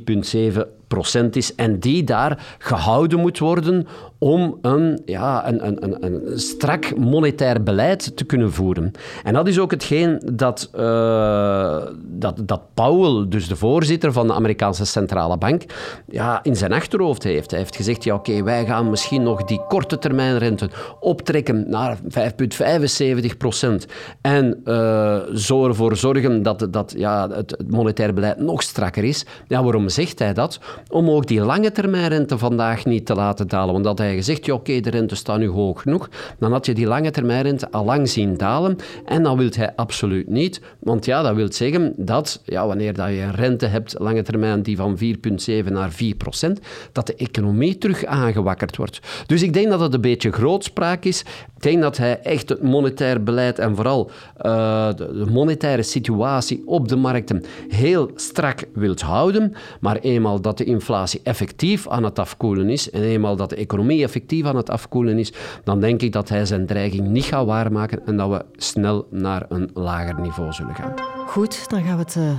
4,7 0.52 0.60
procent 0.88 1.36
is 1.36 1.54
en 1.54 1.78
die 1.78 2.04
daar 2.04 2.56
gehouden 2.58 3.20
moet 3.20 3.38
worden 3.38 3.86
om 4.22 4.58
een, 4.62 5.02
ja, 5.04 5.48
een, 5.48 5.66
een, 5.66 6.04
een, 6.04 6.38
strak 6.38 6.96
monetair 6.96 7.62
beleid 7.62 8.16
te 8.16 8.24
kunnen 8.24 8.52
voeren. 8.52 8.90
En 9.24 9.34
dat 9.34 9.48
is 9.48 9.58
ook 9.58 9.70
hetgeen 9.70 10.22
dat, 10.32 10.70
uh, 10.76 11.82
dat, 12.02 12.40
dat 12.44 12.60
Powell, 12.74 13.28
dus 13.28 13.48
de 13.48 13.56
voorzitter 13.56 14.12
van 14.12 14.26
de 14.26 14.32
Amerikaanse 14.32 14.84
Centrale 14.84 15.38
Bank, 15.38 15.62
ja, 16.06 16.40
in 16.42 16.56
zijn 16.56 16.72
achterhoofd 16.72 17.22
heeft. 17.22 17.50
Hij 17.50 17.60
heeft 17.60 17.76
gezegd, 17.76 18.04
ja 18.04 18.14
oké, 18.14 18.42
wij 18.42 18.66
gaan 18.66 18.90
misschien 18.90 19.22
nog 19.22 19.44
die 19.44 19.60
korte 19.68 19.98
termijn 19.98 20.38
rente 20.38 20.68
optrekken 21.00 21.70
naar 21.70 21.98
5,75 22.02 23.36
procent 23.38 23.86
en 24.20 24.60
uh, 24.64 25.18
zo 25.34 25.66
ervoor 25.66 25.96
zorgen 25.96 26.42
dat, 26.42 26.66
dat 26.70 26.94
ja, 26.96 27.28
het, 27.30 27.62
monetair 27.68 28.14
beleid 28.14 28.38
nog 28.38 28.62
strakker 28.62 29.04
is. 29.04 29.26
Ja, 29.46 29.62
waarom 29.62 29.88
zegt 29.88 30.18
hij 30.18 30.34
dat? 30.34 30.60
Om 30.88 31.10
ook 31.10 31.26
die 31.26 31.40
lange 31.40 31.72
termijn 31.72 32.08
rente 32.08 32.38
vandaag 32.38 32.84
niet 32.84 33.06
te 33.06 33.14
laten 33.14 33.48
dalen. 33.48 33.72
Want 33.72 33.84
dat 33.84 33.98
hij 33.98 34.09
gezegd, 34.14 34.46
ja 34.46 34.54
oké, 34.54 34.80
de 34.80 34.90
rente 34.90 35.14
staat 35.14 35.38
nu 35.38 35.48
hoog 35.48 35.82
genoeg, 35.82 36.08
dan 36.38 36.52
had 36.52 36.66
je 36.66 36.74
die 36.74 36.86
lange 36.86 37.10
termijnrente 37.10 37.70
al 37.70 37.84
lang 37.84 38.08
zien 38.08 38.36
dalen. 38.36 38.76
En 39.04 39.22
dat 39.22 39.36
wil 39.36 39.48
hij 39.50 39.72
absoluut 39.76 40.28
niet. 40.28 40.60
Want 40.78 41.04
ja, 41.04 41.22
dat 41.22 41.34
wil 41.34 41.52
zeggen 41.52 41.92
dat 41.96 42.42
ja, 42.44 42.66
wanneer 42.66 42.94
dat 42.94 43.08
je 43.08 43.20
een 43.20 43.34
rente 43.34 43.66
hebt, 43.66 43.94
lange 43.98 44.22
termijn, 44.22 44.62
die 44.62 44.76
van 44.76 44.98
4,7 44.98 45.64
naar 45.64 45.90
4 45.90 46.14
procent, 46.14 46.60
dat 46.92 47.06
de 47.06 47.14
economie 47.14 47.78
terug 47.78 48.04
aangewakkerd 48.04 48.76
wordt. 48.76 49.00
Dus 49.26 49.42
ik 49.42 49.52
denk 49.52 49.68
dat 49.68 49.80
het 49.80 49.94
een 49.94 50.00
beetje 50.00 50.32
grootspraak 50.32 51.04
is. 51.04 51.24
Ik 51.60 51.70
denk 51.70 51.82
dat 51.82 51.96
hij 51.96 52.20
echt 52.20 52.48
het 52.48 52.62
monetair 52.62 53.22
beleid 53.22 53.58
en 53.58 53.76
vooral 53.76 54.10
uh, 54.42 54.88
de, 54.96 55.26
monetaire 55.30 55.82
situatie 55.82 56.62
op 56.66 56.88
de 56.88 56.96
markten 56.96 57.44
heel 57.68 58.10
strak 58.14 58.64
wilt 58.74 59.00
houden. 59.00 59.54
Maar 59.80 59.96
eenmaal 59.96 60.40
dat 60.40 60.58
de 60.58 60.64
inflatie 60.64 61.20
effectief 61.24 61.88
aan 61.88 62.04
het 62.04 62.18
afkoelen 62.18 62.68
is 62.68 62.90
en 62.90 63.02
eenmaal 63.02 63.36
dat 63.36 63.50
de 63.50 63.56
economie 63.56 64.02
effectief 64.02 64.44
aan 64.44 64.56
het 64.56 64.70
afkoelen 64.70 65.18
is, 65.18 65.32
dan 65.64 65.80
denk 65.80 66.02
ik 66.02 66.12
dat 66.12 66.28
hij 66.28 66.44
zijn 66.46 66.66
dreiging 66.66 67.08
niet 67.08 67.24
gaat 67.24 67.46
waarmaken 67.46 68.06
en 68.06 68.16
dat 68.16 68.28
we 68.30 68.44
snel 68.56 69.06
naar 69.10 69.46
een 69.48 69.70
lager 69.74 70.20
niveau 70.20 70.52
zullen 70.52 70.74
gaan. 70.74 70.94
Goed, 71.26 71.70
dan 71.70 71.82
gaan 71.82 71.96
we 71.96 72.02
het 72.02 72.16
uh, 72.16 72.30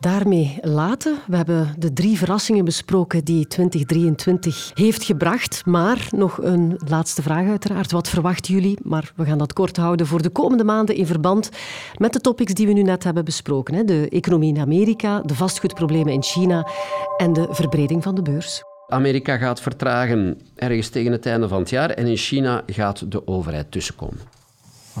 daarmee 0.00 0.58
laten. 0.60 1.16
We 1.26 1.36
hebben 1.36 1.74
de 1.78 1.92
drie 1.92 2.18
verrassingen 2.18 2.64
besproken 2.64 3.24
die 3.24 3.46
2023 3.46 4.70
heeft 4.74 5.04
gebracht. 5.04 5.66
Maar 5.66 6.08
nog 6.10 6.42
een 6.42 6.80
laatste 6.88 7.22
vraag 7.22 7.48
uiteraard. 7.48 7.92
Wat 7.92 8.08
verwachten 8.08 8.54
jullie? 8.54 8.78
Maar 8.82 9.12
we 9.16 9.24
gaan 9.24 9.38
dat 9.38 9.52
kort 9.52 9.76
houden 9.76 10.06
voor 10.06 10.22
de 10.22 10.30
komende 10.30 10.64
maanden 10.64 10.94
in 10.94 11.06
verband 11.06 11.50
met 11.96 12.12
de 12.12 12.20
topics 12.20 12.54
die 12.54 12.66
we 12.66 12.72
nu 12.72 12.82
net 12.82 13.04
hebben 13.04 13.24
besproken. 13.24 13.86
De 13.86 14.08
economie 14.08 14.54
in 14.54 14.60
Amerika, 14.60 15.20
de 15.20 15.34
vastgoedproblemen 15.34 16.12
in 16.12 16.22
China 16.22 16.68
en 17.16 17.32
de 17.32 17.46
verbreding 17.50 18.02
van 18.02 18.14
de 18.14 18.22
beurs. 18.22 18.62
Amerika 18.86 19.36
gaat 19.36 19.60
vertragen 19.60 20.40
ergens 20.54 20.88
tegen 20.88 21.12
het 21.12 21.26
einde 21.26 21.48
van 21.48 21.58
het 21.58 21.70
jaar 21.70 21.90
en 21.90 22.06
in 22.06 22.16
China 22.16 22.62
gaat 22.66 23.12
de 23.12 23.26
overheid 23.26 23.70
tussenkomen. 23.70 24.37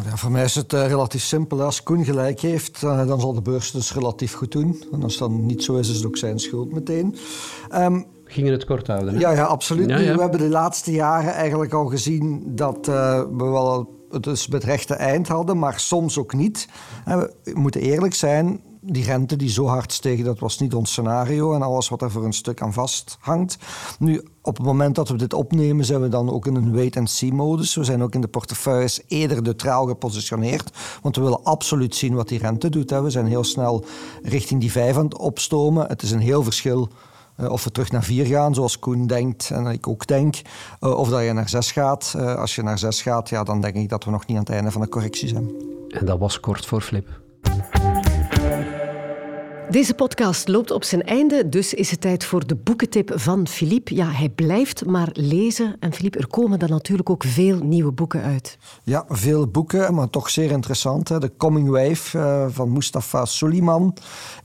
Ja, 0.04 0.16
voor 0.16 0.30
mij 0.30 0.44
is 0.44 0.54
het 0.54 0.72
uh, 0.72 0.86
relatief 0.86 1.22
simpel. 1.22 1.62
Als 1.62 1.82
Koen 1.82 2.04
gelijk 2.04 2.40
heeft, 2.40 2.82
uh, 2.82 3.06
dan 3.06 3.20
zal 3.20 3.34
de 3.34 3.42
beurs 3.42 3.70
dus 3.70 3.94
relatief 3.94 4.34
goed 4.34 4.52
doen. 4.52 4.84
En 4.92 5.02
als 5.02 5.16
dat 5.16 5.30
niet 5.30 5.64
zo 5.64 5.76
is, 5.76 5.88
is 5.88 5.96
het 5.96 6.06
ook 6.06 6.16
zijn 6.16 6.38
schuld 6.38 6.72
meteen. 6.72 7.16
Um, 7.74 8.06
Gingen 8.24 8.52
het 8.52 8.64
kort 8.64 8.86
houden? 8.86 9.14
Hè? 9.14 9.20
Ja, 9.20 9.30
ja, 9.30 9.44
absoluut. 9.44 9.88
Ja, 9.88 9.98
ja. 9.98 10.14
We 10.14 10.20
hebben 10.20 10.40
de 10.40 10.48
laatste 10.48 10.92
jaren 10.92 11.32
eigenlijk 11.32 11.72
al 11.72 11.86
gezien 11.86 12.42
dat 12.46 12.88
uh, 12.88 13.20
we 13.20 13.44
wel 13.44 13.96
het 14.10 14.22
dus 14.22 14.46
het 14.50 14.64
rechte 14.64 14.94
eind 14.94 15.28
hadden, 15.28 15.58
maar 15.58 15.80
soms 15.80 16.18
ook 16.18 16.34
niet. 16.34 16.68
En 17.04 17.18
we 17.18 17.50
moeten 17.54 17.80
eerlijk 17.80 18.14
zijn, 18.14 18.60
die 18.92 19.04
rente 19.04 19.36
die 19.36 19.50
zo 19.50 19.66
hard 19.66 19.92
steeg, 19.92 20.24
dat 20.24 20.38
was 20.38 20.58
niet 20.58 20.74
ons 20.74 20.90
scenario 20.90 21.54
en 21.54 21.62
alles 21.62 21.88
wat 21.88 22.02
er 22.02 22.10
voor 22.10 22.24
een 22.24 22.32
stuk 22.32 22.62
aan 22.62 22.72
vasthangt. 22.72 23.58
Nu, 23.98 24.22
op 24.42 24.56
het 24.56 24.66
moment 24.66 24.94
dat 24.94 25.08
we 25.08 25.16
dit 25.16 25.32
opnemen, 25.32 25.84
zijn 25.84 26.00
we 26.00 26.08
dan 26.08 26.30
ook 26.30 26.46
in 26.46 26.54
een 26.54 26.74
wait-and-see-modus. 26.74 27.74
We 27.74 27.84
zijn 27.84 28.02
ook 28.02 28.14
in 28.14 28.20
de 28.20 28.28
portefeuilles 28.28 29.00
eerder 29.06 29.42
neutraal 29.42 29.86
gepositioneerd, 29.86 30.70
want 31.02 31.16
we 31.16 31.22
willen 31.22 31.44
absoluut 31.44 31.94
zien 31.94 32.14
wat 32.14 32.28
die 32.28 32.38
rente 32.38 32.68
doet. 32.68 32.90
We 32.90 33.10
zijn 33.10 33.26
heel 33.26 33.44
snel 33.44 33.84
richting 34.22 34.60
die 34.60 34.72
vijf 34.72 34.96
aan 34.96 35.04
het 35.04 35.18
opstomen. 35.18 35.86
Het 35.86 36.02
is 36.02 36.10
een 36.10 36.20
heel 36.20 36.42
verschil 36.42 36.88
uh, 37.40 37.50
of 37.50 37.64
we 37.64 37.70
terug 37.70 37.90
naar 37.90 38.04
vier 38.04 38.26
gaan, 38.26 38.54
zoals 38.54 38.78
Koen 38.78 39.06
denkt 39.06 39.50
en 39.50 39.66
ik 39.66 39.88
ook 39.88 40.06
denk. 40.06 40.40
Uh, 40.80 40.98
of 40.98 41.08
dat 41.08 41.22
je 41.22 41.32
naar 41.32 41.48
zes 41.48 41.72
gaat. 41.72 42.14
Uh, 42.16 42.34
als 42.34 42.54
je 42.54 42.62
naar 42.62 42.78
zes 42.78 43.02
gaat, 43.02 43.28
ja, 43.28 43.42
dan 43.42 43.60
denk 43.60 43.74
ik 43.74 43.88
dat 43.88 44.04
we 44.04 44.10
nog 44.10 44.26
niet 44.26 44.36
aan 44.36 44.42
het 44.42 44.52
einde 44.52 44.70
van 44.70 44.80
de 44.80 44.88
correctie 44.88 45.28
zijn. 45.28 45.50
En 45.88 46.06
dat 46.06 46.18
was 46.18 46.40
kort 46.40 46.66
voor 46.66 46.80
Flip. 46.80 47.08
Deze 49.70 49.94
podcast 49.94 50.48
loopt 50.48 50.70
op 50.70 50.84
zijn 50.84 51.02
einde, 51.02 51.48
dus 51.48 51.74
is 51.74 51.90
het 51.90 52.00
tijd 52.00 52.24
voor 52.24 52.46
de 52.46 52.54
boekentip 52.54 53.12
van 53.14 53.46
Philippe. 53.48 53.94
Ja, 53.94 54.10
hij 54.10 54.28
blijft 54.28 54.86
maar 54.86 55.08
lezen. 55.12 55.76
En 55.80 55.92
Philippe, 55.92 56.18
er 56.18 56.26
komen 56.26 56.58
dan 56.58 56.70
natuurlijk 56.70 57.10
ook 57.10 57.24
veel 57.24 57.58
nieuwe 57.58 57.92
boeken 57.92 58.22
uit. 58.22 58.58
Ja, 58.82 59.04
veel 59.08 59.46
boeken, 59.46 59.94
maar 59.94 60.10
toch 60.10 60.30
zeer 60.30 60.50
interessant. 60.50 61.08
Hè. 61.08 61.20
The 61.20 61.32
Coming 61.36 61.68
Wave 61.68 62.18
uh, 62.18 62.46
van 62.48 62.72
Mustafa 62.72 63.24
Suliman. 63.24 63.96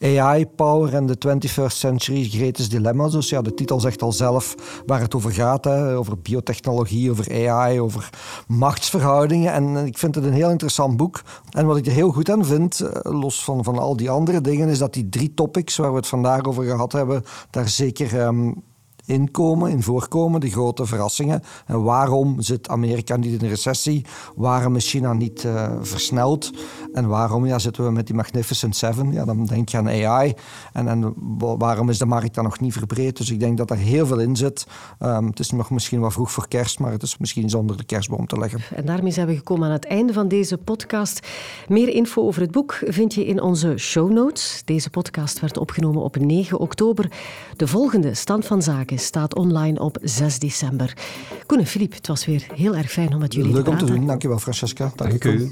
AI, 0.02 0.46
Power 0.46 0.96
and 0.96 1.20
the 1.20 1.38
21st 1.48 1.76
Century 1.76 2.24
Greatest 2.24 2.72
Dilemma. 2.72 3.10
Dus 3.10 3.30
ja, 3.30 3.42
de 3.42 3.54
titel 3.54 3.80
zegt 3.80 4.02
al 4.02 4.12
zelf 4.12 4.56
waar 4.86 5.02
het 5.02 5.16
over 5.16 5.32
gaat. 5.32 5.64
Hè. 5.64 5.98
Over 5.98 6.18
biotechnologie, 6.18 7.12
over 7.12 7.50
AI, 7.50 7.80
over 7.80 8.10
machtsverhoudingen. 8.48 9.54
En 9.54 9.86
ik 9.86 9.98
vind 9.98 10.16
het 10.16 10.24
een 10.24 10.34
heel 10.34 10.50
interessant 10.50 10.98
boek. 10.98 11.22
En 11.52 11.66
wat 11.66 11.78
ik 11.78 11.86
er 11.86 11.92
heel 11.92 12.12
goed 12.12 12.30
aan 12.30 12.46
vind, 12.46 12.80
eh, 12.80 13.12
los 13.14 13.44
van, 13.44 13.64
van 13.64 13.78
al 13.78 13.98
die 13.98 14.10
andere 14.10 14.42
dingen, 14.42 14.70
is 14.70 14.78
dat 14.78 14.94
die 14.94 15.10
drie 15.13 15.34
topics 15.34 15.76
waar 15.76 15.89
we 15.89 15.97
het 15.97 16.08
vandaag 16.08 16.43
over 16.43 16.63
gehad 16.63 16.91
hebben, 16.91 17.23
daar 17.49 17.69
zeker 17.69 18.21
um, 18.21 18.63
inkomen, 19.06 19.72
in 19.72 19.84
voorkomen, 19.84 20.39
de 20.39 20.50
grote 20.50 20.86
verrassingen. 20.86 21.44
En 21.66 21.84
waarom 21.84 22.42
zit 22.42 22.70
Amerika 22.70 23.16
niet 23.16 23.34
in 23.34 23.44
een 23.44 23.50
recessie? 23.50 24.06
Waarom 24.36 24.76
is 24.76 24.89
China 24.89 25.13
niet 25.13 25.44
uh, 25.44 25.72
versneld? 25.82 26.52
En 26.94 27.08
waarom 27.08 27.46
ja, 27.46 27.60
zitten 27.60 27.84
we 27.84 27.92
met 27.92 28.06
die 28.06 28.16
Magnificent 28.16 28.76
Seven? 28.76 29.12
Ja, 29.12 29.26
dan 29.26 29.46
denk 29.46 29.70
je 29.70 29.78
aan 29.78 29.88
AI. 29.89 30.34
En, 30.74 30.88
en 30.88 31.13
waarom 31.58 31.89
is 31.89 31.98
de 31.98 32.06
markt 32.06 32.36
dan 32.36 32.44
nog 32.44 32.60
niet 32.60 32.74
verbreed? 32.74 33.18
Dus 33.18 33.32
ik 33.32 33.39
denk 33.39 33.58
dat 33.58 33.70
er 33.70 33.78
heel 33.78 34.06
veel 34.06 34.20
in 34.20 34.36
zit. 34.36 34.68
Um, 35.00 35.26
het 35.26 35.39
is 35.39 35.52
nog 35.52 35.70
misschien 35.70 36.00
wat 36.00 36.13
vroeg 36.13 36.32
voor 36.32 36.48
kerst, 36.48 36.80
maar 36.80 36.92
het 36.92 37.04
is 37.04 37.18
misschien 37.18 37.50
zonder 37.50 37.78
de 37.78 37.84
kerstboom 37.84 38.28
te 38.28 38.39
leggen. 38.39 38.60
En 38.76 38.86
daarmee 38.86 39.12
zijn 39.12 39.28
we 39.28 39.36
gekomen 39.36 39.68
aan 39.68 39.74
het 39.74 39.86
einde 39.86 40.13
van 40.13 40.28
deze 40.28 40.58
podcast. 40.58 41.28
Meer 41.68 41.89
info 41.89 42.22
over 42.22 42.42
het 42.42 42.52
boek 42.52 42.80
vind 42.86 43.13
je 43.13 43.26
in 43.26 43.42
onze 43.42 43.78
show 43.78 44.12
notes. 44.12 44.62
Deze 44.66 44.89
podcast 44.89 45.39
werd 45.39 45.58
opgenomen 45.58 46.02
op 46.02 46.18
9 46.18 46.60
oktober. 46.60 47.12
De 47.56 47.68
volgende 47.68 48.13
stand 48.13 48.46
van 48.46 48.62
zaken 48.62 48.93
staat 48.98 49.36
online 49.36 49.80
op 49.80 49.98
6 50.02 50.40
december. 50.40 50.98
Koen 51.46 51.60
en 51.60 51.66
Filip, 51.66 51.94
het 51.94 52.08
was 52.08 52.26
weer 52.26 52.48
heel 52.56 52.76
erg 52.76 52.92
fijn 52.92 53.14
om 53.14 53.20
met 53.20 53.34
jullie 53.34 53.54
Leuk 53.54 53.64
te 53.64 53.70
praten. 53.70 53.86
Leuk 53.86 53.90
om 53.90 53.94
te 53.94 54.00
doen. 54.00 54.08
Dankjewel, 54.08 54.40
Francesca. 54.40 54.92
Dank, 54.96 55.24
u. 55.24 55.52